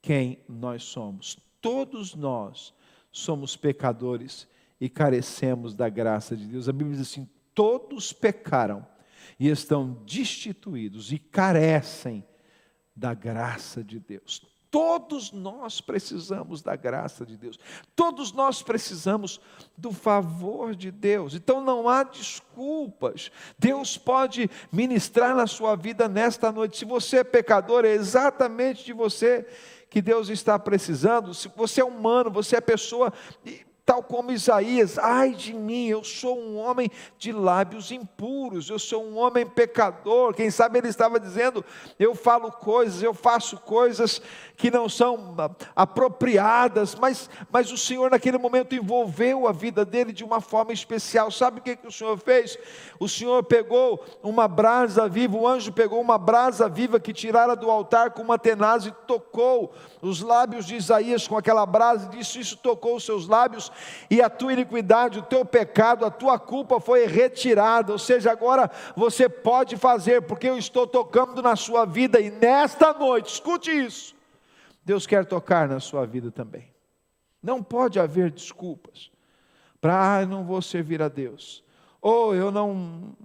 quem 0.00 0.38
nós 0.48 0.84
somos. 0.84 1.36
Todos 1.60 2.14
nós 2.14 2.72
somos 3.10 3.56
pecadores 3.56 4.46
e 4.80 4.88
carecemos 4.88 5.74
da 5.74 5.88
graça 5.88 6.36
de 6.36 6.46
Deus. 6.46 6.68
A 6.68 6.72
Bíblia 6.72 6.96
diz 6.96 7.08
assim: 7.08 7.28
todos 7.54 8.12
pecaram 8.12 8.86
e 9.38 9.48
estão 9.48 9.92
destituídos 10.06 11.12
e 11.12 11.18
carecem 11.18 12.24
da 12.94 13.14
graça 13.14 13.82
de 13.82 14.00
Deus. 14.00 14.47
Todos 14.70 15.32
nós 15.32 15.80
precisamos 15.80 16.60
da 16.60 16.76
graça 16.76 17.24
de 17.24 17.36
Deus, 17.36 17.58
todos 17.96 18.32
nós 18.32 18.62
precisamos 18.62 19.40
do 19.76 19.92
favor 19.92 20.74
de 20.74 20.90
Deus, 20.90 21.34
então 21.34 21.62
não 21.62 21.88
há 21.88 22.02
desculpas. 22.02 23.30
Deus 23.58 23.96
pode 23.96 24.50
ministrar 24.70 25.34
na 25.34 25.46
sua 25.46 25.74
vida 25.74 26.06
nesta 26.06 26.52
noite. 26.52 26.76
Se 26.76 26.84
você 26.84 27.18
é 27.18 27.24
pecador, 27.24 27.84
é 27.84 27.92
exatamente 27.92 28.84
de 28.84 28.92
você 28.92 29.46
que 29.88 30.02
Deus 30.02 30.28
está 30.28 30.58
precisando. 30.58 31.32
Se 31.32 31.48
você 31.56 31.80
é 31.80 31.84
humano, 31.84 32.30
você 32.30 32.56
é 32.56 32.60
pessoa 32.60 33.12
tal 33.88 34.02
como 34.02 34.30
Isaías: 34.30 34.98
ai 34.98 35.30
de 35.30 35.54
mim, 35.54 35.86
eu 35.86 36.04
sou 36.04 36.38
um 36.38 36.58
homem 36.58 36.90
de 37.18 37.32
lábios 37.32 37.90
impuros, 37.90 38.68
eu 38.68 38.78
sou 38.78 39.02
um 39.02 39.16
homem 39.16 39.46
pecador. 39.46 40.34
Quem 40.34 40.50
sabe 40.50 40.78
ele 40.78 40.88
estava 40.88 41.18
dizendo: 41.18 41.64
eu 41.98 42.14
falo 42.14 42.52
coisas, 42.52 43.02
eu 43.02 43.14
faço 43.14 43.56
coisas 43.56 44.20
que 44.58 44.70
não 44.70 44.90
são 44.90 45.34
apropriadas, 45.74 46.94
mas, 46.96 47.30
mas 47.50 47.72
o 47.72 47.78
Senhor 47.78 48.10
naquele 48.10 48.36
momento 48.36 48.74
envolveu 48.74 49.48
a 49.48 49.52
vida 49.52 49.86
dele 49.86 50.12
de 50.12 50.22
uma 50.22 50.42
forma 50.42 50.72
especial. 50.72 51.30
Sabe 51.30 51.60
o 51.60 51.62
que, 51.62 51.76
que 51.76 51.86
o 51.86 51.92
Senhor 51.92 52.18
fez? 52.18 52.58
O 53.00 53.08
Senhor 53.08 53.42
pegou 53.44 54.04
uma 54.22 54.46
brasa 54.46 55.08
viva, 55.08 55.34
o 55.34 55.48
anjo 55.48 55.72
pegou 55.72 55.98
uma 55.98 56.18
brasa 56.18 56.68
viva 56.68 57.00
que 57.00 57.14
tirara 57.14 57.56
do 57.56 57.70
altar 57.70 58.10
com 58.10 58.20
uma 58.20 58.38
tenaz 58.38 58.84
e 58.84 58.90
tocou 59.06 59.72
os 60.02 60.20
lábios 60.20 60.66
de 60.66 60.76
Isaías 60.76 61.26
com 61.26 61.38
aquela 61.38 61.64
brasa 61.64 62.06
e 62.06 62.18
disse: 62.18 62.38
Isso 62.38 62.58
tocou 62.58 62.96
os 62.96 63.04
seus 63.04 63.26
lábios 63.26 63.72
e 64.10 64.22
a 64.22 64.30
tua 64.30 64.52
iniquidade, 64.52 65.18
o 65.18 65.22
teu 65.22 65.44
pecado, 65.44 66.04
a 66.04 66.10
tua 66.10 66.38
culpa 66.38 66.80
foi 66.80 67.06
retirada. 67.06 67.92
Ou 67.92 67.98
seja, 67.98 68.30
agora 68.30 68.70
você 68.96 69.28
pode 69.28 69.76
fazer, 69.76 70.22
porque 70.22 70.48
eu 70.48 70.58
estou 70.58 70.86
tocando 70.86 71.42
na 71.42 71.56
sua 71.56 71.84
vida, 71.84 72.20
e 72.20 72.30
nesta 72.30 72.92
noite, 72.92 73.34
escute 73.34 73.70
isso, 73.70 74.14
Deus 74.84 75.06
quer 75.06 75.24
tocar 75.24 75.68
na 75.68 75.80
sua 75.80 76.06
vida 76.06 76.30
também. 76.30 76.72
Não 77.42 77.62
pode 77.62 78.00
haver 78.00 78.30
desculpas, 78.30 79.10
para, 79.80 80.18
ah, 80.18 80.26
não 80.26 80.44
vou 80.44 80.60
servir 80.60 81.00
a 81.00 81.08
Deus, 81.08 81.62
ou 82.00 82.34
eu 82.34 82.50
não, 82.50 83.16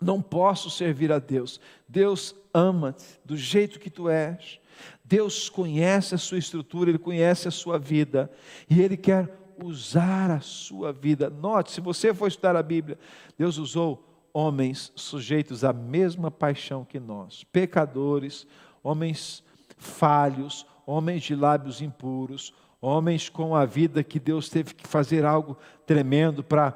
não 0.00 0.20
posso 0.20 0.70
servir 0.70 1.10
a 1.12 1.18
Deus. 1.18 1.60
Deus 1.88 2.34
ama-te 2.52 3.20
do 3.24 3.36
jeito 3.36 3.80
que 3.80 3.90
tu 3.90 4.08
és. 4.08 4.60
Deus 5.04 5.48
conhece 5.48 6.14
a 6.14 6.18
sua 6.18 6.38
estrutura, 6.38 6.90
Ele 6.90 6.98
conhece 6.98 7.48
a 7.48 7.50
sua 7.50 7.78
vida, 7.78 8.30
e 8.68 8.80
Ele 8.80 8.96
quer 8.96 9.28
usar 9.62 10.30
a 10.30 10.40
sua 10.40 10.92
vida. 10.92 11.28
Note, 11.28 11.72
se 11.72 11.80
você 11.80 12.14
for 12.14 12.28
estudar 12.28 12.56
a 12.56 12.62
Bíblia, 12.62 12.98
Deus 13.36 13.58
usou 13.58 14.08
homens 14.32 14.92
sujeitos 14.94 15.64
à 15.64 15.72
mesma 15.72 16.30
paixão 16.30 16.84
que 16.84 16.98
nós, 16.98 17.44
pecadores, 17.44 18.46
homens 18.82 19.42
falhos, 19.76 20.66
homens 20.86 21.22
de 21.22 21.34
lábios 21.34 21.80
impuros, 21.80 22.54
homens 22.80 23.28
com 23.28 23.54
a 23.54 23.64
vida 23.64 24.02
que 24.02 24.18
Deus 24.18 24.48
teve 24.48 24.74
que 24.74 24.86
fazer 24.86 25.24
algo 25.24 25.56
tremendo 25.86 26.42
para 26.42 26.74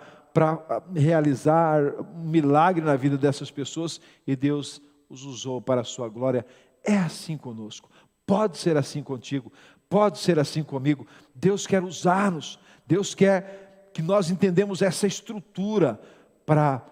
realizar 0.95 1.83
um 2.14 2.28
milagre 2.28 2.85
na 2.85 2.95
vida 2.95 3.16
dessas 3.16 3.50
pessoas 3.50 4.00
e 4.26 4.37
Deus 4.37 4.80
os 5.09 5.25
usou 5.25 5.61
para 5.61 5.80
a 5.80 5.85
sua 5.85 6.09
glória. 6.09 6.45
É 6.85 6.97
assim 6.97 7.37
conosco. 7.37 7.90
Pode 8.25 8.59
ser 8.59 8.76
assim 8.76 9.02
contigo, 9.02 9.52
pode 9.88 10.18
ser 10.18 10.38
assim 10.38 10.62
comigo. 10.62 11.06
Deus 11.35 11.66
quer 11.66 11.83
usar-nos. 11.83 12.59
Deus 12.87 13.14
quer 13.14 13.90
que 13.93 14.02
nós 14.02 14.31
entendemos 14.31 14.83
essa 14.83 15.07
estrutura 15.07 16.00
para 16.45 16.87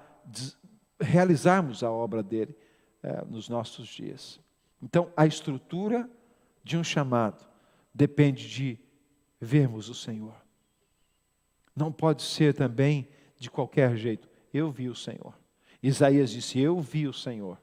realizarmos 1.01 1.83
a 1.83 1.91
obra 1.91 2.23
dele 2.23 2.57
é, 3.03 3.25
nos 3.27 3.49
nossos 3.49 3.89
dias. 3.89 4.41
Então, 4.83 5.13
a 5.17 5.27
estrutura 5.27 6.09
de 6.63 6.77
um 6.77 6.85
chamado 6.85 7.47
depende 7.95 8.49
de 8.49 8.79
vermos 9.41 9.89
o 9.89 9.95
Senhor. 9.95 10.35
Não 11.77 11.93
pode 11.93 12.23
ser 12.23 12.55
também 12.55 13.09
de 13.39 13.51
qualquer 13.51 13.97
jeito. 13.97 14.29
Eu 14.53 14.71
vi 14.71 14.89
o 14.89 14.95
Senhor. 14.95 15.35
Isaías 15.83 16.31
disse: 16.31 16.59
Eu 16.59 16.81
vi 16.81 17.07
o 17.07 17.13
Senhor. 17.13 17.61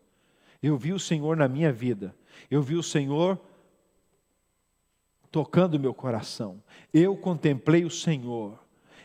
Eu 0.61 0.77
vi 0.77 0.93
o 0.93 0.99
Senhor 0.99 1.35
na 1.35 1.47
minha 1.47 1.71
vida. 1.71 2.15
Eu 2.49 2.61
vi 2.61 2.75
o 2.75 2.83
Senhor 2.83 3.39
tocando 5.31 5.79
meu 5.79 5.93
coração. 5.93 6.61
Eu 6.93 7.15
contemplei 7.15 7.85
o 7.85 7.89
Senhor. 7.89 8.59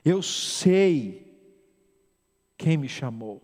Eu 0.05 0.23
sei 0.23 1.27
quem 2.57 2.77
me 2.77 2.89
chamou. 2.89 3.43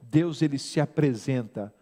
Deus 0.00 0.42
ele 0.42 0.58
se 0.58 0.80
apresenta 0.80 1.72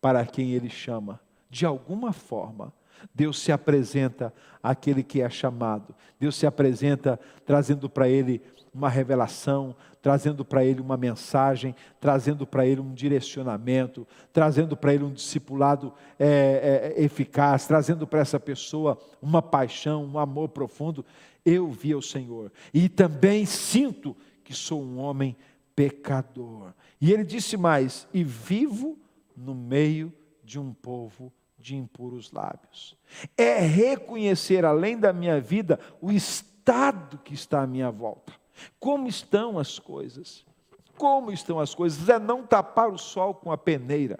para 0.00 0.24
quem 0.24 0.52
ele 0.52 0.70
chama, 0.70 1.20
de 1.48 1.66
alguma 1.66 2.12
forma. 2.12 2.72
Deus 3.14 3.38
se 3.38 3.52
apresenta 3.52 4.32
àquele 4.62 5.02
que 5.02 5.20
é 5.20 5.30
chamado. 5.30 5.94
Deus 6.18 6.36
se 6.36 6.46
apresenta 6.46 7.18
trazendo 7.44 7.88
para 7.88 8.08
ele 8.08 8.42
uma 8.72 8.88
revelação, 8.88 9.74
trazendo 10.00 10.44
para 10.44 10.64
ele 10.64 10.80
uma 10.80 10.96
mensagem, 10.96 11.74
trazendo 12.00 12.46
para 12.46 12.66
ele 12.66 12.80
um 12.80 12.94
direcionamento, 12.94 14.06
trazendo 14.32 14.76
para 14.76 14.94
ele 14.94 15.04
um 15.04 15.12
discipulado 15.12 15.92
é, 16.18 16.94
é, 16.96 17.02
eficaz, 17.02 17.66
trazendo 17.66 18.06
para 18.06 18.20
essa 18.20 18.38
pessoa 18.38 18.98
uma 19.20 19.42
paixão, 19.42 20.04
um 20.04 20.18
amor 20.18 20.50
profundo. 20.50 21.04
Eu 21.44 21.70
vi 21.70 21.94
o 21.94 22.02
Senhor 22.02 22.52
e 22.72 22.88
também 22.88 23.44
sinto 23.44 24.16
que 24.44 24.54
sou 24.54 24.82
um 24.82 24.98
homem 24.98 25.36
pecador. 25.74 26.72
E 27.00 27.12
ele 27.12 27.24
disse 27.24 27.56
mais: 27.56 28.06
e 28.12 28.22
vivo 28.22 28.98
no 29.36 29.54
meio 29.54 30.12
de 30.44 30.58
um 30.58 30.72
povo 30.72 31.32
de 31.60 31.76
impuros 31.76 32.32
lábios. 32.32 32.96
É 33.36 33.58
reconhecer, 33.58 34.64
além 34.64 34.98
da 34.98 35.12
minha 35.12 35.40
vida, 35.40 35.78
o 36.00 36.10
estado 36.10 37.18
que 37.18 37.34
está 37.34 37.62
à 37.62 37.66
minha 37.66 37.90
volta. 37.90 38.32
Como 38.78 39.06
estão 39.06 39.58
as 39.58 39.78
coisas? 39.78 40.44
Como 40.96 41.32
estão 41.32 41.58
as 41.58 41.74
coisas? 41.74 42.08
É 42.08 42.18
não 42.18 42.46
tapar 42.46 42.90
o 42.90 42.98
sol 42.98 43.34
com 43.34 43.50
a 43.52 43.58
peneira, 43.58 44.18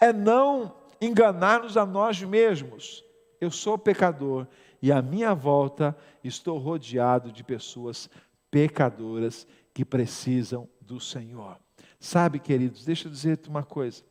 é 0.00 0.12
não 0.12 0.74
enganar-nos 1.00 1.76
a 1.76 1.84
nós 1.84 2.22
mesmos. 2.22 3.04
Eu 3.40 3.50
sou 3.50 3.76
pecador 3.76 4.46
e 4.80 4.90
à 4.90 5.02
minha 5.02 5.34
volta 5.34 5.96
estou 6.22 6.58
rodeado 6.58 7.30
de 7.30 7.42
pessoas 7.42 8.08
pecadoras 8.50 9.46
que 9.72 9.84
precisam 9.84 10.68
do 10.80 11.00
Senhor. 11.00 11.58
Sabe, 11.98 12.38
queridos, 12.38 12.84
deixa 12.84 13.08
eu 13.08 13.12
dizer-te 13.12 13.48
uma 13.48 13.62
coisa. 13.62 14.02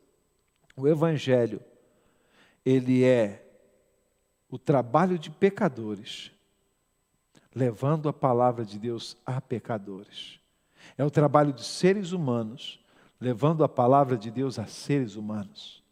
O 0.75 0.87
Evangelho, 0.87 1.61
ele 2.65 3.03
é 3.03 3.45
o 4.49 4.57
trabalho 4.57 5.17
de 5.17 5.29
pecadores 5.29 6.33
levando 7.55 8.09
a 8.09 8.13
palavra 8.13 8.65
de 8.65 8.79
Deus 8.79 9.15
a 9.25 9.39
pecadores. 9.39 10.39
É 10.97 11.05
o 11.05 11.11
trabalho 11.11 11.53
de 11.53 11.63
seres 11.63 12.11
humanos, 12.11 12.79
levando 13.19 13.63
a 13.63 13.69
palavra 13.69 14.17
de 14.17 14.29
Deus 14.31 14.59
a 14.59 14.65
seres 14.65 15.15
humanos. 15.15 15.83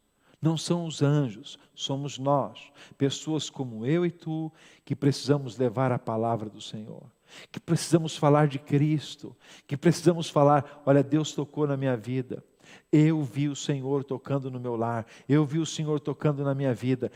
Não 0.41 0.57
são 0.57 0.86
os 0.86 1.03
anjos, 1.03 1.60
somos 1.75 2.17
nós, 2.17 2.71
pessoas 2.97 3.49
como 3.49 3.86
eu 3.86 4.05
e 4.05 4.12
tu, 4.12 4.51
que 4.84 4.95
precisamos 4.95 5.55
levar 5.57 5.91
a 5.91 5.99
palavra 5.99 6.49
do 6.49 6.60
Senhor, 6.60 7.03
que 7.51 7.60
precisamos 7.60 8.17
falar 8.17 8.47
de 8.47 8.57
Cristo, 8.57 9.36
que 9.67 9.77
precisamos 9.77 10.29
falar: 10.29 10.81
olha, 10.84 11.03
Deus 11.03 11.31
tocou 11.34 11.67
na 11.67 11.77
minha 11.77 11.95
vida, 11.95 12.43
eu 12.91 13.21
vi 13.23 13.47
o 13.47 13.55
Senhor 13.55 14.03
tocando 14.03 14.51
no 14.51 14.60
meu 14.60 14.75
lar, 14.75 15.05
eu 15.27 15.45
vi 15.45 15.60
o 15.60 15.65
Senhor 15.65 15.99
tocando 15.99 16.43
na 16.43 16.53
minha 16.53 16.73
vida 16.73 17.12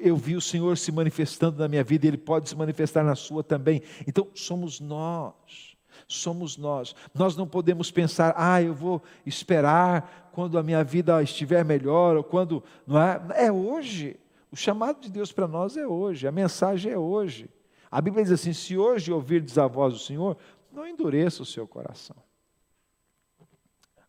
eu 0.00 0.16
vi 0.16 0.36
o 0.36 0.40
Senhor 0.40 0.76
se 0.76 0.90
manifestando 0.90 1.58
na 1.58 1.68
minha 1.68 1.84
vida 1.84 2.06
e 2.06 2.08
Ele 2.08 2.18
pode 2.18 2.48
se 2.48 2.56
manifestar 2.56 3.04
na 3.04 3.14
sua 3.14 3.42
também. 3.42 3.82
Então, 4.06 4.28
somos 4.34 4.80
nós, 4.80 5.76
somos 6.08 6.56
nós. 6.56 6.94
Nós 7.14 7.36
não 7.36 7.46
podemos 7.46 7.90
pensar, 7.90 8.34
ah, 8.36 8.60
eu 8.60 8.74
vou 8.74 9.02
esperar 9.24 10.30
quando 10.32 10.58
a 10.58 10.62
minha 10.62 10.82
vida 10.82 11.22
estiver 11.22 11.64
melhor, 11.64 12.16
ou 12.16 12.24
quando. 12.24 12.62
Não 12.86 13.00
é? 13.00 13.20
é 13.34 13.52
hoje. 13.52 14.18
O 14.50 14.56
chamado 14.56 15.00
de 15.00 15.10
Deus 15.10 15.32
para 15.32 15.46
nós 15.46 15.76
é 15.76 15.86
hoje, 15.86 16.26
a 16.26 16.32
mensagem 16.32 16.92
é 16.92 16.98
hoje. 16.98 17.50
A 17.90 18.00
Bíblia 18.00 18.24
diz 18.24 18.32
assim: 18.32 18.52
se 18.52 18.76
hoje 18.76 19.12
ouvirdes 19.12 19.58
a 19.58 19.66
voz 19.66 19.94
do 19.94 20.00
Senhor, 20.00 20.36
não 20.72 20.86
endureça 20.86 21.42
o 21.42 21.46
seu 21.46 21.66
coração. 21.66 22.16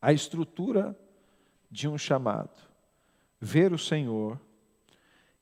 A 0.01 0.13
estrutura 0.13 0.97
de 1.69 1.87
um 1.87 1.97
chamado, 1.97 2.61
ver 3.39 3.73
o 3.73 3.77
Senhor 3.77 4.39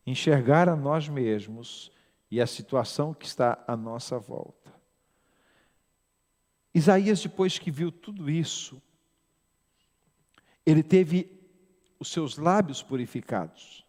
enxergar 0.06 0.70
a 0.70 0.76
nós 0.76 1.10
mesmos 1.10 1.92
e 2.30 2.40
a 2.40 2.48
situação 2.48 3.14
que 3.14 3.26
está 3.26 3.64
à 3.68 3.76
nossa 3.76 4.20
volta. 4.20 4.74
Isaías, 6.74 7.22
depois 7.22 7.58
que 7.58 7.72
viu 7.72 7.92
tudo 7.92 8.30
isso, 8.30 8.82
ele 10.66 10.84
teve 10.84 11.32
os 11.98 12.12
seus 12.12 12.38
lábios 12.38 12.84
purificados, 12.84 13.86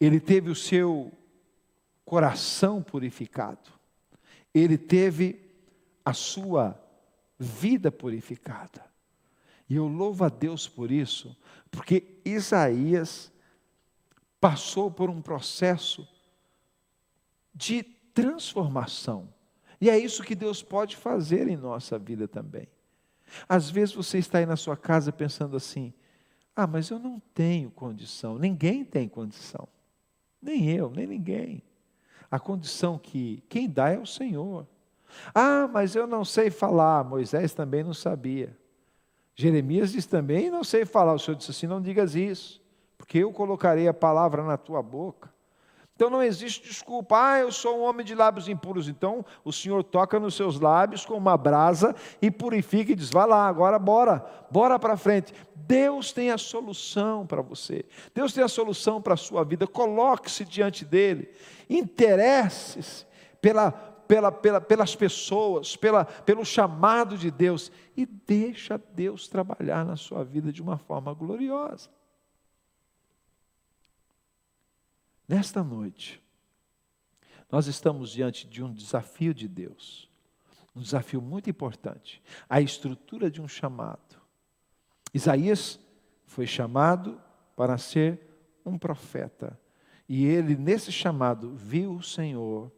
ele 0.00 0.18
teve 0.18 0.50
o 0.50 0.54
seu 0.54 1.12
coração 2.04 2.82
purificado, 2.82 3.70
ele 4.52 4.76
teve 4.76 5.40
a 6.04 6.12
sua 6.12 6.78
vida 7.38 7.90
purificada. 7.90 8.84
E 9.68 9.76
eu 9.76 9.86
louvo 9.86 10.24
a 10.24 10.28
Deus 10.28 10.68
por 10.68 10.90
isso, 10.90 11.36
porque 11.70 12.20
Isaías 12.24 13.32
passou 14.40 14.90
por 14.90 15.08
um 15.08 15.22
processo 15.22 16.06
de 17.54 17.82
transformação. 17.82 19.32
E 19.80 19.88
é 19.88 19.98
isso 19.98 20.22
que 20.22 20.34
Deus 20.34 20.62
pode 20.62 20.96
fazer 20.96 21.48
em 21.48 21.56
nossa 21.56 21.98
vida 21.98 22.28
também. 22.28 22.68
Às 23.48 23.70
vezes 23.70 23.94
você 23.94 24.18
está 24.18 24.38
aí 24.38 24.46
na 24.46 24.56
sua 24.56 24.76
casa 24.76 25.12
pensando 25.12 25.56
assim: 25.56 25.92
ah, 26.54 26.66
mas 26.66 26.90
eu 26.90 26.98
não 26.98 27.20
tenho 27.32 27.70
condição. 27.70 28.38
Ninguém 28.38 28.84
tem 28.84 29.08
condição. 29.08 29.66
Nem 30.40 30.70
eu, 30.70 30.90
nem 30.90 31.06
ninguém. 31.06 31.62
A 32.30 32.38
condição 32.38 32.98
que 32.98 33.42
quem 33.48 33.68
dá 33.68 33.90
é 33.90 33.98
o 33.98 34.06
Senhor. 34.06 34.66
Ah, 35.34 35.68
mas 35.72 35.94
eu 35.94 36.06
não 36.06 36.24
sei 36.24 36.50
falar. 36.50 37.04
Moisés 37.04 37.54
também 37.54 37.82
não 37.82 37.94
sabia. 37.94 38.56
Jeremias 39.34 39.92
diz 39.92 40.06
também: 40.06 40.50
não 40.50 40.64
sei 40.64 40.84
falar. 40.84 41.14
O 41.14 41.18
Senhor 41.18 41.36
disse 41.36 41.50
assim: 41.50 41.66
não 41.66 41.80
digas 41.80 42.14
isso 42.14 42.64
porque 43.04 43.18
eu 43.18 43.32
colocarei 43.32 43.86
a 43.86 43.94
palavra 43.94 44.42
na 44.42 44.56
tua 44.56 44.82
boca. 44.82 45.32
Então 45.94 46.10
não 46.10 46.22
existe 46.22 46.66
desculpa, 46.66 47.16
ah, 47.16 47.38
eu 47.38 47.52
sou 47.52 47.78
um 47.78 47.82
homem 47.82 48.04
de 48.04 48.14
lábios 48.14 48.48
impuros. 48.48 48.88
Então 48.88 49.24
o 49.44 49.52
Senhor 49.52 49.84
toca 49.84 50.18
nos 50.18 50.34
seus 50.34 50.58
lábios 50.58 51.04
com 51.04 51.14
uma 51.14 51.36
brasa 51.36 51.94
e 52.20 52.30
purifica 52.30 52.92
e 52.92 52.96
diz: 52.96 53.10
vá 53.10 53.24
lá, 53.24 53.46
agora 53.46 53.78
bora, 53.78 54.24
bora 54.50 54.78
para 54.78 54.96
frente. 54.96 55.32
Deus 55.54 56.12
tem 56.12 56.30
a 56.30 56.38
solução 56.38 57.26
para 57.26 57.42
você, 57.42 57.84
Deus 58.14 58.32
tem 58.32 58.42
a 58.42 58.48
solução 58.48 59.00
para 59.00 59.14
a 59.14 59.18
sua 59.18 59.44
vida. 59.44 59.66
Coloque-se 59.66 60.44
diante 60.44 60.84
dele, 60.84 61.30
interesse-se 61.68 63.06
pela, 63.40 63.70
pela, 64.06 64.30
pela, 64.30 64.60
pelas 64.60 64.94
pessoas, 64.94 65.76
pela, 65.76 66.04
pelo 66.04 66.44
chamado 66.44 67.16
de 67.16 67.30
Deus 67.30 67.70
e 67.96 68.06
deixa 68.06 68.78
Deus 68.78 69.28
trabalhar 69.28 69.84
na 69.84 69.96
sua 69.96 70.24
vida 70.24 70.52
de 70.52 70.62
uma 70.62 70.78
forma 70.78 71.12
gloriosa. 71.12 71.90
Nesta 75.26 75.64
noite, 75.64 76.22
nós 77.50 77.66
estamos 77.66 78.10
diante 78.10 78.46
de 78.46 78.62
um 78.62 78.72
desafio 78.72 79.32
de 79.32 79.48
Deus. 79.48 80.10
Um 80.74 80.80
desafio 80.80 81.22
muito 81.22 81.48
importante. 81.48 82.22
A 82.48 82.60
estrutura 82.60 83.30
de 83.30 83.40
um 83.40 83.48
chamado. 83.48 84.20
Isaías 85.12 85.78
foi 86.26 86.46
chamado 86.46 87.20
para 87.54 87.78
ser 87.78 88.20
um 88.66 88.76
profeta. 88.76 89.58
E 90.08 90.24
ele, 90.24 90.56
nesse 90.56 90.90
chamado, 90.90 91.54
viu 91.54 91.94
o 91.94 92.02
Senhor, 92.02 92.70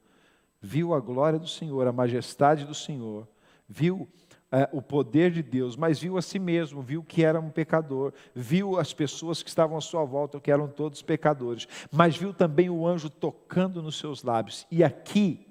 viu 0.60 0.94
a 0.94 1.00
glória 1.00 1.38
do 1.38 1.48
Senhor, 1.48 1.86
a 1.86 1.92
majestade 1.92 2.64
do 2.64 2.74
Senhor, 2.74 3.28
viu 3.68 4.08
é, 4.50 4.68
o 4.72 4.80
poder 4.80 5.30
de 5.30 5.42
Deus, 5.42 5.76
mas 5.76 6.00
viu 6.00 6.16
a 6.16 6.22
si 6.22 6.38
mesmo, 6.38 6.80
viu 6.80 7.02
que 7.02 7.24
era 7.24 7.40
um 7.40 7.50
pecador, 7.50 8.12
viu 8.34 8.78
as 8.78 8.92
pessoas 8.92 9.42
que 9.42 9.48
estavam 9.48 9.76
à 9.76 9.80
sua 9.80 10.04
volta, 10.04 10.40
que 10.40 10.50
eram 10.50 10.68
todos 10.68 11.02
pecadores, 11.02 11.66
mas 11.90 12.16
viu 12.16 12.32
também 12.32 12.70
o 12.70 12.86
anjo 12.86 13.10
tocando 13.10 13.82
nos 13.82 13.98
seus 13.98 14.22
lábios. 14.22 14.66
E 14.70 14.84
aqui 14.84 15.46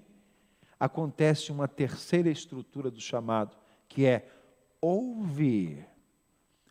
acontece 0.80 1.52
uma 1.52 1.68
terceira 1.68 2.30
estrutura 2.30 2.90
do 2.90 3.02
chamado, 3.02 3.58
que 3.88 4.06
é 4.06 4.28
ouvir 4.80 5.86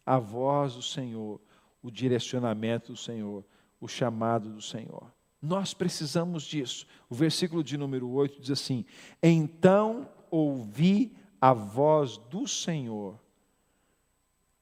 a 0.05 0.19
voz 0.19 0.75
do 0.75 0.83
Senhor, 0.83 1.41
o 1.83 1.91
direcionamento 1.91 2.93
do 2.93 2.99
Senhor, 2.99 3.45
o 3.81 3.89
chamado 3.89 4.51
do 4.51 4.63
Senhor. 4.63 5.13
Nós 5.45 5.75
precisamos 5.75 6.43
disso. 6.43 6.87
O 7.11 7.15
versículo 7.15 7.63
de 7.63 7.77
número 7.77 8.09
8 8.09 8.41
diz 8.41 8.51
assim: 8.51 8.87
Então 9.23 10.09
ouvi 10.31 11.15
a 11.39 11.53
voz 11.53 12.17
do 12.17 12.49
Senhor, 12.49 13.21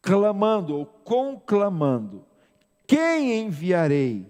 clamando 0.00 0.76
ou 0.76 0.84
conclamando: 0.84 2.26
Quem 2.84 3.42
enviarei? 3.42 4.26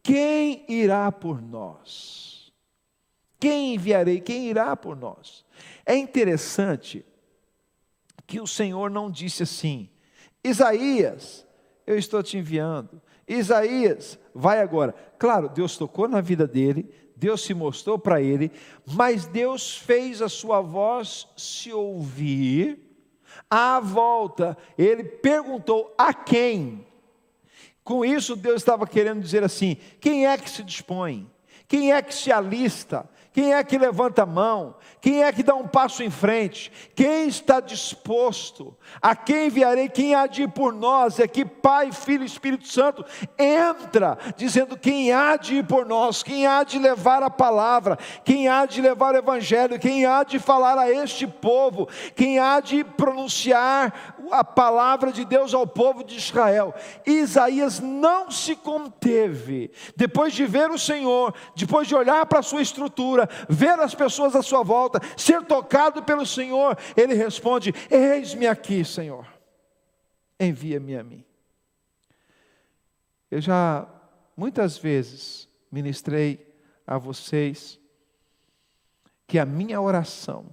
Quem 0.00 0.64
irá 0.68 1.10
por 1.10 1.42
nós? 1.42 2.52
Quem 3.40 3.74
enviarei? 3.74 4.20
Quem 4.20 4.48
irá 4.48 4.76
por 4.76 4.94
nós? 4.96 5.44
É 5.84 5.96
interessante 5.96 7.04
que 8.28 8.40
o 8.40 8.46
Senhor 8.46 8.88
não 8.90 9.10
disse 9.10 9.42
assim: 9.42 9.90
Isaías, 10.44 11.44
eu 11.84 11.98
estou 11.98 12.22
te 12.22 12.38
enviando. 12.38 13.02
Isaías, 13.30 14.18
vai 14.34 14.60
agora. 14.60 14.92
Claro, 15.16 15.48
Deus 15.48 15.76
tocou 15.76 16.08
na 16.08 16.20
vida 16.20 16.48
dele, 16.48 16.92
Deus 17.14 17.42
se 17.42 17.54
mostrou 17.54 17.96
para 17.96 18.20
ele, 18.20 18.50
mas 18.84 19.24
Deus 19.24 19.76
fez 19.76 20.20
a 20.20 20.28
sua 20.28 20.60
voz 20.60 21.28
se 21.36 21.72
ouvir. 21.72 22.78
À 23.48 23.78
volta, 23.78 24.58
ele 24.76 25.04
perguntou 25.04 25.94
a 25.96 26.12
quem. 26.12 26.84
Com 27.84 28.04
isso, 28.04 28.34
Deus 28.34 28.56
estava 28.56 28.86
querendo 28.86 29.20
dizer 29.20 29.44
assim: 29.44 29.76
quem 30.00 30.26
é 30.26 30.36
que 30.36 30.50
se 30.50 30.64
dispõe? 30.64 31.30
Quem 31.70 31.92
é 31.92 32.02
que 32.02 32.12
se 32.12 32.32
alista? 32.32 33.08
Quem 33.32 33.54
é 33.54 33.62
que 33.62 33.78
levanta 33.78 34.24
a 34.24 34.26
mão? 34.26 34.74
Quem 35.00 35.22
é 35.22 35.32
que 35.32 35.44
dá 35.44 35.54
um 35.54 35.68
passo 35.68 36.02
em 36.02 36.10
frente? 36.10 36.72
Quem 36.96 37.28
está 37.28 37.60
disposto? 37.60 38.76
A 39.00 39.14
quem 39.14 39.46
enviarei? 39.46 39.88
Quem 39.88 40.16
há 40.16 40.26
de 40.26 40.42
ir 40.42 40.48
por 40.48 40.74
nós? 40.74 41.20
É 41.20 41.28
que 41.28 41.44
Pai, 41.44 41.92
Filho 41.92 42.24
e 42.24 42.26
Espírito 42.26 42.66
Santo 42.66 43.04
entra, 43.38 44.18
dizendo 44.36 44.76
quem 44.76 45.12
há 45.12 45.36
de 45.36 45.58
ir 45.58 45.64
por 45.64 45.86
nós, 45.86 46.24
quem 46.24 46.44
há 46.44 46.64
de 46.64 46.76
levar 46.76 47.22
a 47.22 47.30
palavra, 47.30 47.96
quem 48.24 48.48
há 48.48 48.66
de 48.66 48.80
levar 48.80 49.14
o 49.14 49.18
Evangelho, 49.18 49.78
quem 49.78 50.04
há 50.04 50.24
de 50.24 50.40
falar 50.40 50.76
a 50.76 50.90
este 50.90 51.24
povo, 51.24 51.88
quem 52.16 52.40
há 52.40 52.58
de 52.58 52.82
pronunciar 52.82 54.16
a 54.30 54.44
palavra 54.44 55.12
de 55.12 55.24
Deus 55.24 55.54
ao 55.54 55.66
povo 55.66 56.02
de 56.04 56.16
Israel. 56.16 56.74
Isaías 57.06 57.80
não 57.80 58.30
se 58.30 58.56
conteve, 58.56 59.70
depois 59.96 60.32
de 60.32 60.46
ver 60.46 60.70
o 60.70 60.78
Senhor, 60.78 61.34
depois 61.54 61.86
de 61.86 61.94
olhar 61.94 62.24
para 62.26 62.40
a 62.40 62.42
sua 62.42 62.62
estrutura, 62.62 63.28
ver 63.48 63.78
as 63.78 63.94
pessoas 63.94 64.34
à 64.34 64.42
sua 64.42 64.62
volta, 64.62 65.00
ser 65.16 65.42
tocado 65.44 66.02
pelo 66.02 66.24
Senhor, 66.26 66.76
ele 66.96 67.14
responde: 67.14 67.74
Eis-me 67.90 68.46
aqui, 68.46 68.84
Senhor, 68.84 69.26
envia-me 70.38 70.96
a 70.96 71.02
mim. 71.02 71.24
Eu 73.30 73.40
já 73.40 73.86
muitas 74.36 74.76
vezes 74.78 75.48
ministrei 75.70 76.50
a 76.86 76.98
vocês 76.98 77.78
que 79.26 79.38
a 79.38 79.44
minha 79.46 79.80
oração 79.80 80.46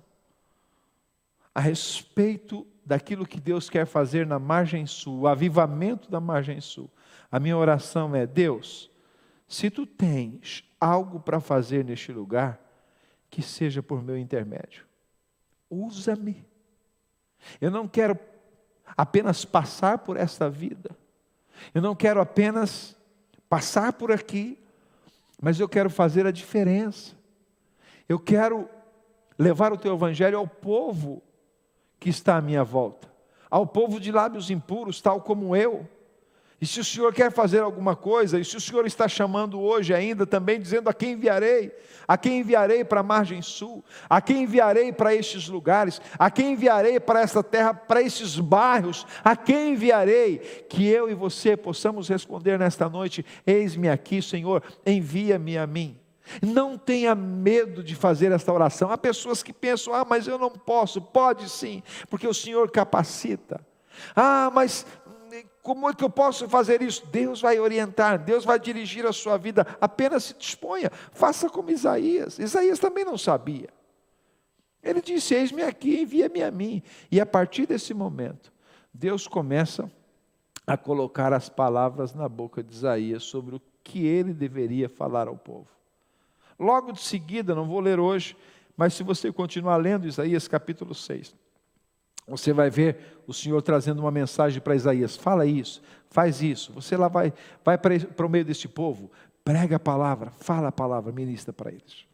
a 1.58 1.60
respeito 1.60 2.68
daquilo 2.88 3.28
que 3.28 3.40
Deus 3.40 3.70
quer 3.70 3.86
fazer 3.86 4.26
na 4.26 4.40
margem 4.40 4.86
sul, 4.86 5.22
o 5.22 5.28
avivamento 5.28 6.10
da 6.10 6.22
margem 6.22 6.62
sul. 6.62 6.90
A 7.30 7.38
minha 7.38 7.58
oração 7.58 8.16
é: 8.16 8.26
Deus, 8.26 8.90
se 9.46 9.70
tu 9.70 9.86
tens 9.86 10.64
algo 10.80 11.20
para 11.20 11.42
fazer 11.42 11.84
neste 11.84 12.14
lugar, 12.14 12.60
que 13.30 13.42
seja 13.42 13.84
por 13.84 14.02
meu 14.02 14.18
intermédio. 14.18 14.86
Usa-me. 15.70 16.46
Eu 17.60 17.70
não 17.70 17.90
quero 17.90 18.18
apenas 18.96 19.44
passar 19.44 19.98
por 19.98 20.16
esta 20.16 20.50
vida. 20.50 20.92
Eu 21.74 21.82
não 21.82 21.94
quero 21.94 22.22
apenas 22.22 22.96
passar 23.50 23.92
por 23.94 24.14
aqui, 24.14 24.58
mas 25.42 25.60
eu 25.60 25.68
quero 25.68 25.90
fazer 25.90 26.26
a 26.26 26.32
diferença. 26.32 27.18
Eu 28.08 28.18
quero 28.18 28.70
levar 29.38 29.74
o 29.74 29.78
teu 29.78 29.94
evangelho 29.94 30.38
ao 30.38 30.48
povo 30.48 31.22
que 32.00 32.10
está 32.10 32.38
à 32.38 32.42
minha 32.42 32.64
volta, 32.64 33.08
ao 33.50 33.66
povo 33.66 34.00
de 34.00 34.12
lábios 34.12 34.50
impuros, 34.50 35.02
tal 35.02 35.22
como 35.22 35.56
eu. 35.56 35.88
E 36.60 36.66
se 36.66 36.80
o 36.80 36.84
Senhor 36.84 37.14
quer 37.14 37.32
fazer 37.32 37.60
alguma 37.60 37.96
coisa, 37.96 38.40
e 38.40 38.46
se 38.46 38.58
o 38.58 38.62
Senhor 38.62 38.84
está 38.88 39.08
chamando 39.08 39.62
hoje 39.62 39.94
ainda 39.94 40.26
também, 40.26 40.60
dizendo 40.60 40.90
a 40.90 40.94
quem 40.94 41.12
enviarei, 41.12 41.72
a 42.08 42.18
quem 42.18 42.40
enviarei 42.40 42.84
para 42.84 43.02
a 43.02 43.04
margem 43.04 43.44
sul, 43.44 43.86
a 44.10 44.20
quem 44.20 44.42
enviarei 44.42 44.92
para 44.92 45.14
estes 45.14 45.48
lugares, 45.48 46.02
a 46.18 46.32
quem 46.32 46.54
enviarei 46.54 47.00
para 47.00 47.22
esta 47.22 47.44
terra, 47.44 47.76
para 47.76 48.02
estes 48.02 48.40
bairros, 48.40 49.06
a 49.24 49.36
quem 49.36 49.74
enviarei, 49.74 50.40
que 50.68 50.88
eu 50.88 51.08
e 51.08 51.14
você 51.14 51.56
possamos 51.56 52.10
responder 52.10 52.58
nesta 52.58 52.90
noite: 52.90 53.24
Eis-me 53.46 53.88
aqui, 53.88 54.20
Senhor, 54.20 54.64
envia-me 54.84 55.60
a 55.60 55.68
mim. 55.68 56.07
Não 56.42 56.78
tenha 56.78 57.16
medo 57.16 57.84
de 57.84 57.96
fazer 57.96 58.32
esta 58.32 58.52
oração. 58.52 58.92
Há 58.92 58.98
pessoas 58.98 59.42
que 59.42 59.54
pensam: 59.54 59.94
ah, 59.94 60.06
mas 60.08 60.28
eu 60.28 60.38
não 60.38 60.50
posso. 60.50 61.02
Pode 61.02 61.50
sim, 61.50 61.82
porque 62.10 62.28
o 62.28 62.34
Senhor 62.34 62.70
capacita. 62.72 63.60
Ah, 64.16 64.52
mas 64.54 64.86
como 65.62 65.90
é 65.90 65.94
que 65.94 66.04
eu 66.04 66.10
posso 66.10 66.48
fazer 66.48 66.82
isso? 66.82 67.06
Deus 67.08 67.42
vai 67.42 67.60
orientar, 67.60 68.18
Deus 68.24 68.46
vai 68.46 68.60
dirigir 68.60 69.06
a 69.06 69.12
sua 69.12 69.38
vida. 69.38 69.66
Apenas 69.82 70.26
se 70.26 70.34
disponha, 70.34 70.90
faça 71.12 71.50
como 71.50 71.72
Isaías. 71.72 72.40
Isaías 72.40 72.80
também 72.80 73.04
não 73.04 73.18
sabia. 73.18 73.70
Ele 74.82 75.02
disse: 75.02 75.36
Eis-me 75.36 75.64
aqui, 75.64 76.02
envia-me 76.02 76.42
a 76.42 76.52
mim. 76.52 76.82
E 77.12 77.20
a 77.20 77.26
partir 77.26 77.66
desse 77.66 77.94
momento, 77.94 78.54
Deus 78.94 79.28
começa 79.28 79.92
a 80.66 80.78
colocar 80.78 81.34
as 81.34 81.50
palavras 81.50 82.14
na 82.14 82.28
boca 82.28 82.64
de 82.64 82.74
Isaías 82.74 83.24
sobre 83.24 83.56
o 83.56 83.62
que 83.84 84.06
ele 84.06 84.34
deveria 84.34 84.90
falar 84.90 85.28
ao 85.28 85.38
povo. 85.38 85.77
Logo 86.60 86.92
de 86.92 87.02
seguida, 87.02 87.54
não 87.54 87.68
vou 87.68 87.80
ler 87.80 88.00
hoje, 88.00 88.36
mas 88.76 88.94
se 88.94 89.04
você 89.04 89.32
continuar 89.32 89.78
lendo 89.78 90.08
Isaías 90.08 90.48
capítulo 90.48 90.96
6, 90.96 91.36
você 92.28 92.52
vai 92.52 92.70
ver 92.70 93.22
o 93.26 93.34
Senhor 93.34 93.62
trazendo 93.62 94.00
uma 94.00 94.12
mensagem 94.12 94.62
para 94.62 94.76
Isaías: 94.76 95.16
fala 95.16 95.46
isso, 95.46 95.82
faz 96.10 96.42
isso. 96.42 96.74
Você 96.74 96.98
lá 96.98 97.08
vai, 97.08 97.34
vai 97.64 97.78
para, 97.78 98.26
o 98.26 98.30
meio 98.30 98.44
deste 98.44 98.68
povo, 98.68 99.10
prega 99.44 99.78
a 99.78 99.80
palavra, 99.80 100.32
fala 100.32 100.68
a 100.68 100.72
palavra, 100.72 101.12
ministra 101.12 101.54
para 101.54 101.72
eles. 101.72 102.06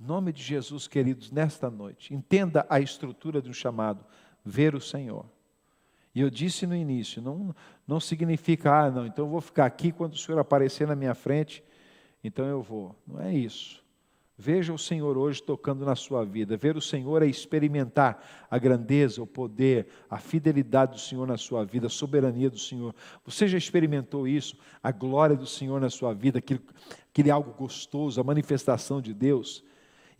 Em 0.00 0.04
nome 0.04 0.32
de 0.32 0.42
Jesus, 0.42 0.86
queridos, 0.86 1.30
nesta 1.30 1.68
noite, 1.68 2.14
entenda 2.14 2.64
a 2.70 2.80
estrutura 2.80 3.42
de 3.42 3.50
um 3.50 3.54
chamado: 3.54 4.04
ver 4.44 4.74
o 4.74 4.80
Senhor. 4.80 5.26
E 6.14 6.20
eu 6.20 6.30
disse 6.30 6.66
no 6.66 6.74
início, 6.74 7.20
não, 7.20 7.54
não 7.86 8.00
significa, 8.00 8.72
ah, 8.72 8.90
não, 8.90 9.06
então 9.06 9.26
eu 9.26 9.30
vou 9.30 9.40
ficar 9.40 9.66
aqui 9.66 9.92
quando 9.92 10.14
o 10.14 10.18
Senhor 10.18 10.38
aparecer 10.38 10.86
na 10.86 10.96
minha 10.96 11.14
frente 11.14 11.62
então 12.28 12.46
eu 12.46 12.62
vou. 12.62 12.94
Não 13.06 13.20
é 13.20 13.34
isso. 13.34 13.82
Veja 14.40 14.72
o 14.72 14.78
Senhor 14.78 15.18
hoje 15.18 15.42
tocando 15.42 15.84
na 15.84 15.96
sua 15.96 16.24
vida. 16.24 16.56
Ver 16.56 16.76
o 16.76 16.80
Senhor 16.80 17.22
é 17.22 17.26
experimentar 17.26 18.24
a 18.48 18.56
grandeza, 18.56 19.20
o 19.20 19.26
poder, 19.26 19.88
a 20.08 20.18
fidelidade 20.18 20.92
do 20.92 21.00
Senhor 21.00 21.26
na 21.26 21.36
sua 21.36 21.64
vida, 21.64 21.88
a 21.88 21.90
soberania 21.90 22.48
do 22.48 22.58
Senhor. 22.58 22.94
Você 23.24 23.48
já 23.48 23.58
experimentou 23.58 24.28
isso? 24.28 24.56
A 24.80 24.92
glória 24.92 25.34
do 25.34 25.46
Senhor 25.46 25.80
na 25.80 25.90
sua 25.90 26.14
vida, 26.14 26.38
aquele, 26.38 26.60
aquele 27.10 27.30
algo 27.32 27.52
gostoso, 27.52 28.20
a 28.20 28.24
manifestação 28.24 29.00
de 29.00 29.12
Deus. 29.12 29.64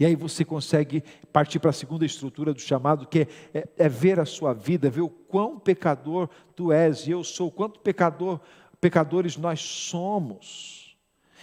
E 0.01 0.05
aí 0.05 0.17
você 0.17 0.45
consegue 0.45 1.05
partir 1.33 1.61
para 1.61 1.71
a 1.71 1.75
segunda 1.75 2.05
estrutura 2.05 2.53
do 2.53 2.61
chamado, 2.61 3.07
que 3.07 3.21
é, 3.21 3.29
é, 3.55 3.69
é 3.77 3.89
ver 3.89 4.19
a 4.19 4.25
sua 4.25 4.53
vida, 4.53 4.91
ver 4.91 5.03
o 5.03 5.09
quão 5.09 5.61
pecador 5.61 6.29
tu 6.57 6.73
és 6.73 7.07
e 7.07 7.13
eu 7.13 7.23
sou, 7.23 7.53
quanto 7.53 7.79
pecador, 7.79 8.41
pecadores 8.81 9.37
nós 9.37 9.61
somos 9.61 10.88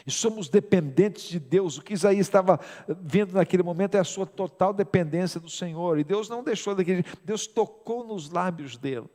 e 0.05 0.11
somos 0.11 0.49
dependentes 0.49 1.23
de 1.23 1.39
Deus. 1.39 1.77
O 1.77 1.81
que 1.81 1.93
Isaías 1.93 2.27
estava 2.27 2.59
vendo 2.87 3.33
naquele 3.33 3.63
momento 3.63 3.95
é 3.95 3.99
a 3.99 4.03
sua 4.03 4.25
total 4.25 4.71
dependência 4.71 5.39
do 5.39 5.49
Senhor. 5.49 5.97
E 5.97 6.03
Deus 6.03 6.29
não 6.29 6.43
deixou 6.43 6.75
daquele, 6.75 7.03
Deus 7.23 7.47
tocou 7.47 8.05
nos 8.05 8.29
lábios 8.29 8.77
dele. 8.77 9.09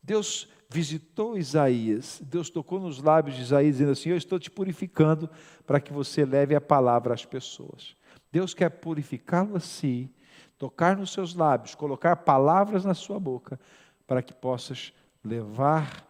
Deus 0.00 0.48
visitou 0.68 1.36
Isaías, 1.36 2.20
Deus 2.24 2.48
tocou 2.48 2.78
nos 2.78 3.02
lábios 3.02 3.36
de 3.36 3.42
Isaías, 3.42 3.74
dizendo 3.74 3.90
assim: 3.92 4.10
Eu 4.10 4.16
estou 4.16 4.38
te 4.38 4.50
purificando 4.50 5.28
para 5.66 5.80
que 5.80 5.92
você 5.92 6.24
leve 6.24 6.54
a 6.54 6.60
palavra 6.60 7.12
às 7.12 7.24
pessoas. 7.24 7.96
Deus 8.30 8.54
quer 8.54 8.70
purificá-lo 8.70 9.56
a 9.56 9.60
si, 9.60 10.08
tocar 10.56 10.96
nos 10.96 11.12
seus 11.12 11.34
lábios, 11.34 11.74
colocar 11.74 12.16
palavras 12.16 12.84
na 12.84 12.94
sua 12.94 13.18
boca, 13.18 13.58
para 14.06 14.22
que 14.22 14.32
possas 14.32 14.92
levar 15.24 16.06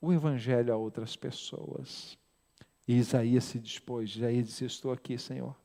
o 0.00 0.12
Evangelho 0.12 0.72
a 0.72 0.76
outras 0.76 1.16
pessoas. 1.16 2.16
E 2.86 2.96
Isaías 2.96 3.44
se 3.44 3.58
dispôs, 3.58 4.16
Isaías 4.16 4.46
disse: 4.46 4.64
Estou 4.64 4.92
aqui, 4.92 5.18
Senhor. 5.18 5.56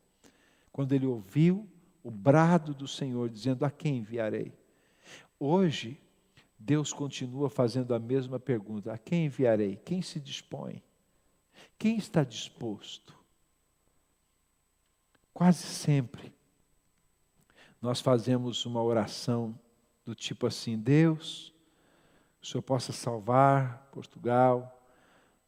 Quando 0.72 0.94
ele 0.94 1.06
ouviu 1.06 1.68
o 2.04 2.10
brado 2.10 2.74
do 2.74 2.88
Senhor, 2.88 3.30
dizendo: 3.30 3.66
A 3.66 3.72
quem 3.72 3.98
enviarei? 3.98 4.54
Hoje, 5.40 6.00
Deus 6.58 6.94
continua 6.94 7.50
fazendo 7.50 7.94
a 7.94 8.00
mesma 8.00 8.40
pergunta: 8.40 8.94
A 8.94 8.98
quem 8.98 9.26
enviarei? 9.26 9.76
Quem 9.78 10.02
se 10.02 10.20
dispõe? 10.20 10.82
Quem 11.78 11.98
está 11.98 12.24
disposto? 12.24 13.18
Quase 15.34 15.64
sempre, 15.64 16.34
nós 17.82 18.02
fazemos 18.02 18.66
uma 18.66 18.84
oração 18.84 19.58
do 20.04 20.14
tipo 20.14 20.48
assim: 20.48 20.78
Deus, 20.78 21.54
o 22.42 22.46
Senhor 22.46 22.62
possa 22.62 22.92
salvar 22.92 23.90
Portugal, 23.92 24.79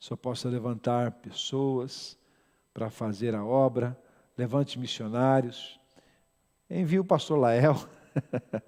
Senhor 0.02 0.18
possa 0.18 0.50
levantar 0.50 1.12
pessoas 1.12 2.18
para 2.74 2.90
fazer 2.90 3.36
a 3.36 3.46
obra, 3.46 3.96
levante 4.36 4.80
missionários, 4.80 5.80
envie 6.68 7.00
o 7.00 7.06
pastor 7.06 7.38
Lael, 7.38 7.76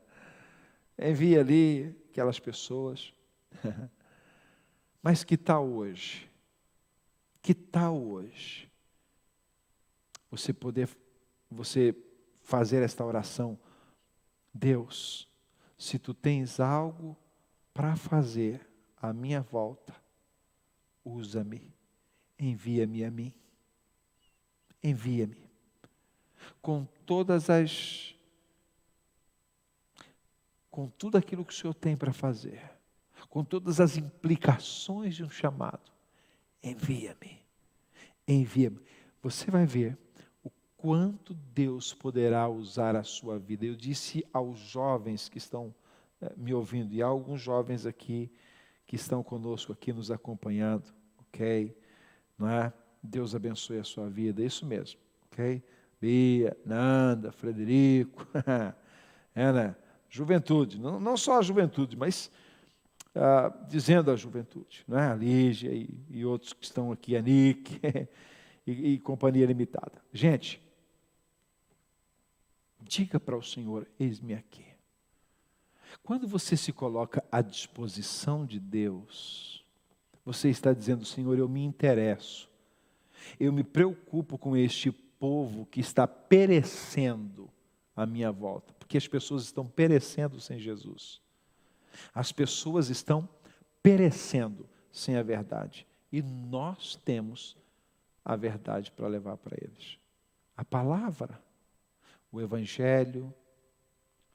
envie 0.95 1.35
ali 1.35 1.99
aquelas 2.11 2.39
pessoas. 2.39 3.11
Mas 5.01 5.23
que 5.23 5.35
tal 5.35 5.67
hoje? 5.67 6.29
Que 7.41 7.55
tal 7.55 7.99
hoje? 7.99 8.69
Você 10.29 10.53
poder, 10.53 10.87
você 11.49 11.95
fazer 12.43 12.83
esta 12.83 13.03
oração. 13.03 13.57
Deus, 14.53 15.27
se 15.79 15.97
tu 15.97 16.13
tens 16.13 16.59
algo 16.59 17.17
para 17.73 17.95
fazer 17.95 18.61
à 19.01 19.11
minha 19.11 19.41
volta, 19.41 20.02
usa-me, 21.03 21.73
envia-me 22.39 23.03
a 23.03 23.11
mim. 23.11 23.33
Envia-me. 24.83 25.49
Com 26.61 26.85
todas 27.05 27.49
as. 27.49 28.15
com 30.69 30.87
tudo 30.89 31.17
aquilo 31.17 31.45
que 31.45 31.53
o 31.53 31.55
Senhor 31.55 31.73
tem 31.73 31.95
para 31.95 32.11
fazer, 32.11 32.59
com 33.29 33.43
todas 33.43 33.79
as 33.79 33.95
implicações 33.95 35.15
de 35.15 35.23
um 35.23 35.29
chamado, 35.29 35.91
envia-me. 36.63 37.39
Envia-me. 38.27 38.79
Você 39.21 39.51
vai 39.51 39.65
ver 39.65 39.97
quanto 40.75 41.33
Deus 41.33 41.93
poderá 41.93 42.49
usar 42.49 42.95
a 42.95 43.03
sua 43.03 43.39
vida. 43.39 43.65
Eu 43.65 43.75
disse 43.75 44.25
aos 44.33 44.59
jovens 44.59 45.29
que 45.29 45.37
estão 45.37 45.73
eh, 46.21 46.33
me 46.35 46.53
ouvindo, 46.53 46.93
e 46.93 47.01
há 47.01 47.05
alguns 47.05 47.39
jovens 47.39 47.85
aqui 47.85 48.29
que 48.93 48.97
estão 48.97 49.23
conosco 49.23 49.73
aqui 49.73 49.91
nos 49.91 50.11
acompanhando, 50.11 50.93
ok? 51.17 51.75
Não 52.37 52.47
é? 52.47 52.71
Deus 53.01 53.33
abençoe 53.33 53.79
a 53.79 53.83
sua 53.83 54.07
vida, 54.07 54.43
é 54.43 54.45
isso 54.45 54.67
mesmo, 54.67 54.99
ok? 55.31 55.63
Bia, 55.99 56.55
Nanda, 56.63 57.31
Frederico, 57.31 58.27
é, 59.33 59.51
né? 59.51 59.75
Juventude, 60.07 60.79
não, 60.79 60.99
não 60.99 61.17
só 61.17 61.39
a 61.39 61.41
juventude, 61.41 61.97
mas 61.97 62.29
ah, 63.15 63.51
dizendo 63.67 64.11
a 64.11 64.15
juventude, 64.15 64.83
não 64.87 64.99
é? 64.99 65.07
A 65.07 65.15
Lígia 65.15 65.71
e, 65.71 65.89
e 66.11 66.23
outros 66.23 66.53
que 66.53 66.63
estão 66.63 66.91
aqui, 66.91 67.17
a 67.17 67.21
Nick 67.23 67.81
e, 68.67 68.93
e 68.93 68.99
Companhia 68.99 69.47
Limitada. 69.47 70.03
Gente, 70.13 70.61
Diga 72.79 73.17
para 73.17 73.37
o 73.37 73.41
Senhor: 73.41 73.87
eis-me 73.97 74.33
aqui. 74.33 74.72
Quando 76.01 76.27
você 76.27 76.57
se 76.57 76.71
coloca 76.71 77.23
à 77.31 77.41
disposição 77.41 78.45
de 78.45 78.59
Deus, 78.59 79.65
você 80.25 80.49
está 80.49 80.73
dizendo: 80.73 81.05
Senhor, 81.05 81.37
eu 81.37 81.47
me 81.47 81.63
interesso, 81.63 82.49
eu 83.39 83.51
me 83.53 83.63
preocupo 83.63 84.37
com 84.37 84.55
este 84.57 84.91
povo 84.91 85.65
que 85.65 85.79
está 85.79 86.07
perecendo 86.07 87.49
à 87.95 88.05
minha 88.05 88.31
volta, 88.31 88.73
porque 88.73 88.97
as 88.97 89.07
pessoas 89.07 89.43
estão 89.43 89.65
perecendo 89.65 90.39
sem 90.39 90.59
Jesus. 90.59 91.21
As 92.13 92.31
pessoas 92.31 92.89
estão 92.89 93.29
perecendo 93.83 94.67
sem 94.91 95.15
a 95.15 95.23
verdade. 95.23 95.85
E 96.11 96.21
nós 96.21 96.95
temos 96.95 97.55
a 98.25 98.35
verdade 98.35 98.91
para 98.91 99.07
levar 99.07 99.37
para 99.37 99.57
eles. 99.61 99.99
A 100.57 100.65
palavra 100.65 101.39
o 102.33 102.41
Evangelho, 102.41 103.31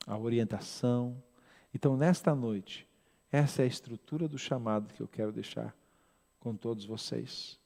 a 0.07 0.17
orientação. 0.17 1.21
Então, 1.75 1.97
nesta 1.97 2.35
noite, 2.35 2.89
essa 3.31 3.63
é 3.63 3.65
a 3.65 3.69
estrutura 3.69 4.27
do 4.27 4.39
chamado 4.39 4.93
que 4.95 5.03
eu 5.03 5.09
quero 5.09 5.33
deixar 5.33 5.75
com 6.41 6.57
todos 6.57 6.85
vocês. 6.85 7.59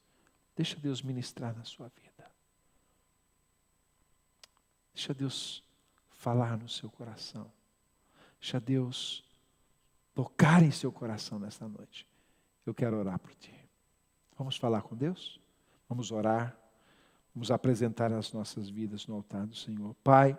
Deixa 0.56 0.78
Deus 0.78 1.02
ministrar 1.02 1.56
na 1.56 1.64
sua 1.64 1.88
vida. 1.88 2.30
Deixa 4.92 5.14
Deus 5.14 5.64
falar 6.10 6.58
no 6.58 6.68
seu 6.68 6.90
coração. 6.90 7.50
Deixa 8.40 8.60
Deus 8.60 9.24
tocar 10.14 10.62
em 10.62 10.70
seu 10.70 10.92
coração 10.92 11.38
nesta 11.38 11.66
noite. 11.68 12.06
Eu 12.66 12.74
quero 12.74 12.98
orar 12.98 13.18
por 13.18 13.34
ti. 13.34 13.54
Vamos 14.36 14.56
falar 14.56 14.82
com 14.82 14.96
Deus? 14.96 15.40
Vamos 15.88 16.10
orar. 16.10 16.56
Vamos 17.34 17.50
apresentar 17.50 18.12
as 18.12 18.32
nossas 18.32 18.68
vidas 18.68 19.06
no 19.06 19.14
altar 19.14 19.46
do 19.46 19.54
Senhor. 19.54 19.94
Pai, 20.02 20.38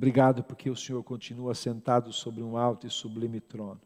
obrigado 0.00 0.42
porque 0.42 0.70
o 0.70 0.76
Senhor 0.76 1.04
continua 1.04 1.54
sentado 1.54 2.10
sobre 2.10 2.42
um 2.42 2.56
alto 2.56 2.86
e 2.86 2.90
sublime 2.90 3.38
trono. 3.38 3.82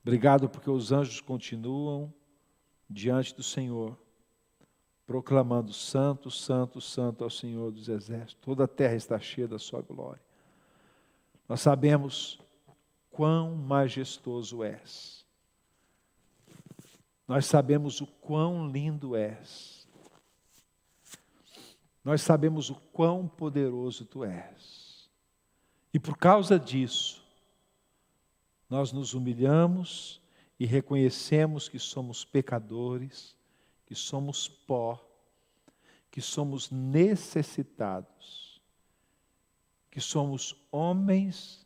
Obrigado 0.00 0.48
porque 0.48 0.70
os 0.70 0.92
anjos 0.92 1.20
continuam 1.20 2.14
diante 2.88 3.34
do 3.34 3.42
Senhor, 3.42 3.98
proclamando: 5.04 5.72
Santo, 5.72 6.30
Santo, 6.30 6.80
Santo 6.80 7.24
ao 7.24 7.30
Senhor 7.30 7.72
dos 7.72 7.88
Exércitos. 7.88 8.36
Toda 8.40 8.62
a 8.62 8.68
terra 8.68 8.94
está 8.94 9.18
cheia 9.18 9.48
da 9.48 9.58
Sua 9.58 9.82
glória. 9.82 10.22
Nós 11.48 11.60
sabemos 11.60 12.38
quão 13.10 13.56
majestoso 13.56 14.62
és. 14.62 15.26
Nós 17.26 17.44
sabemos 17.44 18.00
o 18.00 18.06
quão 18.06 18.70
lindo 18.70 19.16
és. 19.16 19.79
Nós 22.10 22.22
sabemos 22.22 22.70
o 22.70 22.74
quão 22.74 23.28
poderoso 23.28 24.04
tu 24.04 24.24
és. 24.24 25.08
E 25.94 25.98
por 26.00 26.18
causa 26.18 26.58
disso, 26.58 27.24
nós 28.68 28.90
nos 28.90 29.14
humilhamos 29.14 30.20
e 30.58 30.66
reconhecemos 30.66 31.68
que 31.68 31.78
somos 31.78 32.24
pecadores, 32.24 33.36
que 33.86 33.94
somos 33.94 34.48
pó, 34.48 35.00
que 36.10 36.20
somos 36.20 36.68
necessitados, 36.68 38.60
que 39.88 40.00
somos 40.00 40.56
homens 40.72 41.64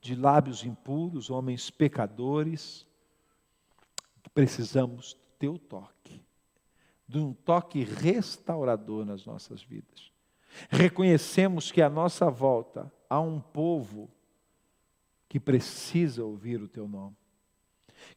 de 0.00 0.16
lábios 0.16 0.64
impuros, 0.64 1.28
homens 1.28 1.68
pecadores, 1.68 2.86
precisamos 4.32 5.12
do 5.12 5.20
teu 5.38 5.58
toque, 5.58 6.24
de 7.08 7.18
um 7.18 7.32
toque 7.32 7.82
restaurador 7.82 9.04
nas 9.04 9.24
nossas 9.24 9.62
vidas. 9.62 10.12
Reconhecemos 10.68 11.72
que 11.72 11.80
à 11.80 11.88
nossa 11.88 12.30
volta 12.30 12.92
há 13.08 13.18
um 13.20 13.40
povo 13.40 14.10
que 15.28 15.40
precisa 15.40 16.24
ouvir 16.24 16.60
o 16.60 16.68
teu 16.68 16.86
nome, 16.86 17.16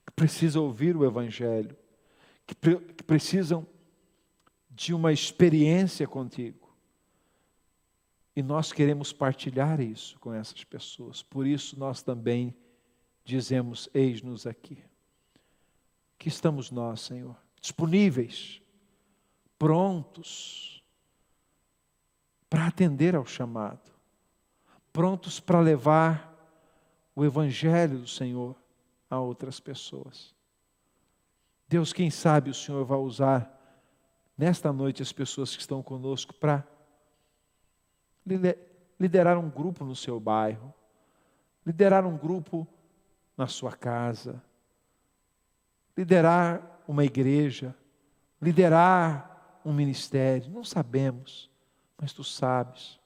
que 0.05 0.11
precisa 0.13 0.59
ouvir 0.59 0.95
o 0.95 1.05
Evangelho, 1.05 1.75
que, 2.45 2.55
pre 2.55 2.79
que 2.79 3.03
precisam 3.03 3.65
de 4.69 4.93
uma 4.93 5.11
experiência 5.11 6.07
contigo. 6.07 6.69
E 8.35 8.41
nós 8.41 8.71
queremos 8.71 9.11
partilhar 9.11 9.81
isso 9.81 10.17
com 10.19 10.33
essas 10.33 10.63
pessoas. 10.63 11.21
Por 11.21 11.45
isso 11.45 11.77
nós 11.77 12.01
também 12.01 12.55
dizemos: 13.23 13.89
Eis-nos 13.93 14.47
aqui 14.47 14.77
que 16.17 16.29
estamos 16.29 16.69
nós, 16.71 17.01
Senhor, 17.01 17.35
disponíveis, 17.59 18.60
prontos 19.61 20.83
para 22.49 22.65
atender 22.65 23.15
ao 23.15 23.27
chamado, 23.27 23.91
prontos 24.91 25.39
para 25.39 25.59
levar 25.59 26.35
o 27.15 27.23
Evangelho 27.23 27.99
do 27.99 28.07
Senhor 28.07 28.55
a 29.07 29.19
outras 29.19 29.59
pessoas. 29.59 30.33
Deus, 31.67 31.93
quem 31.93 32.09
sabe 32.09 32.49
o 32.49 32.55
Senhor 32.55 32.83
vai 32.83 32.97
usar 32.97 33.55
nesta 34.35 34.73
noite 34.73 35.03
as 35.03 35.13
pessoas 35.13 35.55
que 35.55 35.61
estão 35.61 35.83
conosco 35.83 36.33
para 36.33 36.67
liderar 38.99 39.37
um 39.37 39.47
grupo 39.47 39.85
no 39.85 39.95
seu 39.95 40.19
bairro, 40.19 40.73
liderar 41.63 42.03
um 42.03 42.17
grupo 42.17 42.67
na 43.37 43.45
sua 43.45 43.73
casa, 43.73 44.41
liderar 45.95 46.81
uma 46.87 47.05
igreja, 47.05 47.75
liderar 48.41 49.30
um 49.65 49.73
ministério, 49.73 50.49
não 50.49 50.63
sabemos, 50.63 51.49
mas 51.97 52.13
tu 52.13 52.23
sabes. 52.23 52.99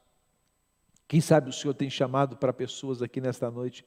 Quem 1.08 1.22
sabe 1.22 1.50
o 1.50 1.54
Senhor 1.54 1.74
tem 1.74 1.90
chamado 1.90 2.38
para 2.38 2.54
pessoas 2.54 3.02
aqui 3.02 3.22
nesta 3.22 3.52
noite 3.52 3.86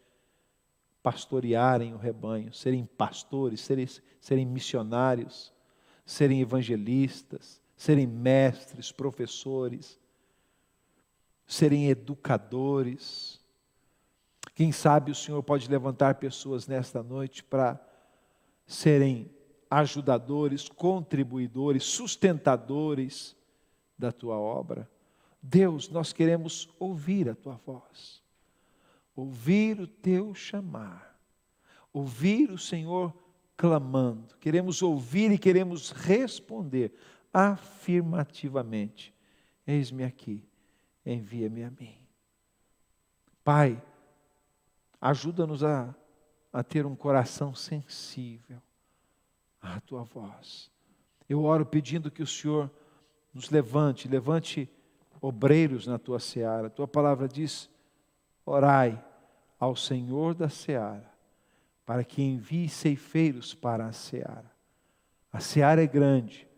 pastorearem 1.03 1.95
o 1.95 1.99
rebanho, 1.99 2.53
serem 2.53 2.85
pastores, 2.85 3.61
serem, 3.61 3.87
serem 4.21 4.45
missionários, 4.45 5.53
serem 6.05 6.41
evangelistas, 6.41 7.61
serem 7.77 8.07
mestres, 8.07 8.93
professores, 8.93 9.99
serem 11.47 11.89
educadores. 11.89 13.41
Quem 14.55 14.73
sabe 14.73 15.11
o 15.11 15.15
Senhor 15.15 15.43
pode 15.43 15.69
levantar 15.71 16.17
pessoas 16.17 16.67
nesta 16.67 17.03
noite 17.03 17.43
para 17.43 17.81
serem 18.67 19.31
ajudadores, 19.71 20.69
contribuidores, 20.69 21.85
sustentadores 21.85 23.37
da 23.99 24.11
tua 24.13 24.37
obra. 24.37 24.89
Deus, 25.43 25.89
nós 25.89 26.13
queremos 26.13 26.69
ouvir 26.79 27.29
a 27.29 27.35
tua 27.35 27.61
voz, 27.65 28.23
ouvir 29.15 29.81
o 29.81 29.87
teu 29.87 30.35
chamar, 30.35 31.19
ouvir 31.93 32.51
o 32.51 32.59
Senhor 32.59 33.15
clamando. 33.57 34.37
Queremos 34.39 34.83
ouvir 34.83 35.31
e 35.33 35.39
queremos 35.39 35.91
responder 35.91 36.93
afirmativamente: 37.33 39.15
Eis-me 39.67 40.05
aqui, 40.05 40.43
envia-me 41.05 41.65
a 41.65 41.71
mim. 41.71 41.97
Pai, 43.45 43.81
ajuda-nos 45.01 45.63
a, 45.63 45.95
a 46.53 46.63
ter 46.63 46.85
um 46.85 46.97
coração 46.97 47.55
sensível 47.55 48.61
à 49.61 49.81
tua 49.81 50.03
voz. 50.03 50.71
Eu 51.29 51.43
oro 51.45 51.67
pedindo 51.67 52.11
que 52.11 52.23
o 52.23 52.27
Senhor 52.27 52.71
nos 53.35 53.51
levante, 53.51 54.09
levante 54.09 54.69
obreiros 55.21 55.87
na 55.87 55.99
tua 55.99 56.19
seara. 56.19 56.69
A 56.69 56.71
tua 56.71 56.89
palavra 56.89 57.29
diz: 57.29 57.71
orai 58.45 59.03
ao 59.59 59.77
Senhor 59.77 60.35
da 60.35 60.49
seara, 60.49 61.11
para 61.85 62.05
que 62.05 62.23
envie 62.23 62.69
ceifeiros 62.69 63.55
para 63.55 63.87
a 63.87 63.93
seara. 63.93 64.51
A 65.33 65.41
seara 65.41 65.83
é 65.83 65.87
grande, 65.87 66.49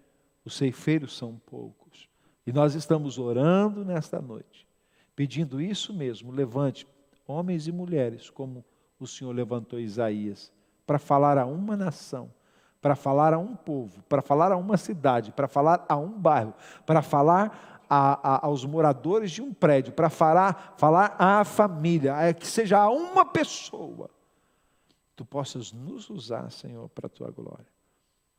os 0.44 0.54
ceifeiros 0.54 1.16
são 1.16 1.36
poucos. 1.46 2.08
E 2.46 2.52
nós 2.52 2.74
estamos 2.74 3.18
orando 3.18 3.84
nesta 3.84 4.20
noite, 4.20 4.66
pedindo 5.16 5.60
isso 5.60 5.92
mesmo: 5.92 6.30
levante 6.30 6.86
homens 7.26 7.66
e 7.66 7.72
mulheres, 7.72 8.30
como 8.30 8.64
o 8.98 9.06
Senhor 9.06 9.32
levantou 9.32 9.80
Isaías, 9.80 10.52
para 10.86 10.98
falar 10.98 11.38
a 11.38 11.46
uma 11.46 11.76
nação 11.76 12.30
para 12.80 12.96
falar 12.96 13.34
a 13.34 13.38
um 13.38 13.54
povo, 13.54 14.02
para 14.08 14.22
falar 14.22 14.52
a 14.52 14.56
uma 14.56 14.76
cidade, 14.76 15.32
para 15.32 15.46
falar 15.46 15.84
a 15.88 15.96
um 15.96 16.10
bairro, 16.10 16.54
para 16.86 17.02
falar 17.02 17.84
a, 17.88 18.36
a, 18.36 18.46
aos 18.46 18.64
moradores 18.64 19.30
de 19.30 19.42
um 19.42 19.52
prédio, 19.52 19.92
para 19.92 20.08
falar, 20.08 20.74
falar 20.78 21.14
à 21.18 21.44
família, 21.44 22.16
é 22.16 22.32
que 22.32 22.46
seja 22.46 22.78
a 22.78 22.88
uma 22.88 23.26
pessoa, 23.26 24.08
tu 25.14 25.24
possas 25.24 25.72
nos 25.72 26.08
usar, 26.08 26.50
Senhor, 26.50 26.88
para 26.90 27.06
a 27.06 27.10
tua 27.10 27.30
glória. 27.30 27.66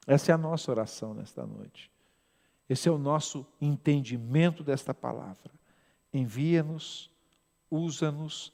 Essa 0.08 0.32
é 0.32 0.36
a 0.36 0.38
nossa 0.38 0.72
oração 0.72 1.14
nesta 1.14 1.46
noite. 1.46 1.92
Esse 2.68 2.90
é 2.90 2.92
o 2.92 2.98
nosso 2.98 3.46
entendimento 3.60 4.64
desta 4.64 4.94
palavra. 4.94 5.52
Envia-nos, 6.14 7.12
usa-nos 7.70 8.54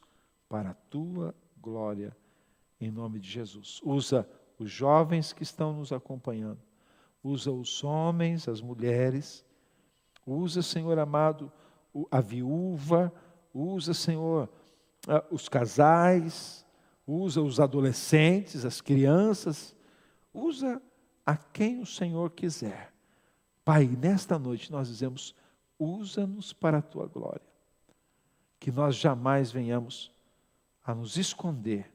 para 0.49 0.71
a 0.71 0.73
tua 0.73 1.33
glória, 1.61 2.15
em 2.81 2.91
nome 2.91 3.19
de 3.19 3.29
Jesus. 3.29 3.79
Usa 3.83 4.27
os 4.59 4.69
jovens 4.69 5.33
que 5.33 5.43
estão 5.43 5.73
nos 5.73 5.91
acompanhando. 5.91 6.59
Usa 7.23 7.51
os 7.51 7.83
homens, 7.83 8.47
as 8.47 8.61
mulheres. 8.61 9.45
Usa, 10.25 10.61
Senhor 10.61 10.97
amado, 10.97 11.51
a 12.09 12.21
viúva. 12.21 13.13
Usa, 13.53 13.93
Senhor, 13.93 14.49
os 15.29 15.47
casais. 15.47 16.65
Usa 17.05 17.41
os 17.41 17.59
adolescentes, 17.59 18.65
as 18.65 18.81
crianças. 18.81 19.75
Usa 20.33 20.81
a 21.25 21.35
quem 21.35 21.81
o 21.81 21.85
Senhor 21.85 22.31
quiser. 22.31 22.93
Pai, 23.63 23.85
nesta 23.85 24.39
noite 24.39 24.71
nós 24.71 24.87
dizemos: 24.87 25.35
usa-nos 25.77 26.53
para 26.53 26.79
a 26.79 26.81
tua 26.81 27.05
glória. 27.07 27.45
Que 28.59 28.71
nós 28.71 28.95
jamais 28.95 29.51
venhamos 29.51 30.11
a 30.83 30.95
nos 30.95 31.17
esconder 31.17 31.91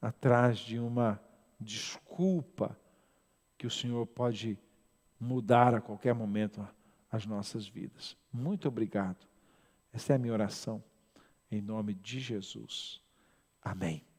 atrás 0.00 0.58
de 0.58 0.78
uma 0.78 1.20
desculpa 1.60 2.78
que 3.58 3.66
o 3.66 3.70
Senhor 3.70 4.06
pode 4.06 4.58
mudar 5.18 5.74
a 5.74 5.80
qualquer 5.80 6.14
momento 6.14 6.66
as 7.10 7.26
nossas 7.26 7.68
vidas. 7.68 8.16
Muito 8.32 8.68
obrigado. 8.68 9.28
Essa 9.92 10.12
é 10.12 10.16
a 10.16 10.18
minha 10.18 10.32
oração, 10.32 10.82
em 11.50 11.60
nome 11.60 11.94
de 11.94 12.20
Jesus. 12.20 13.02
Amém. 13.60 14.09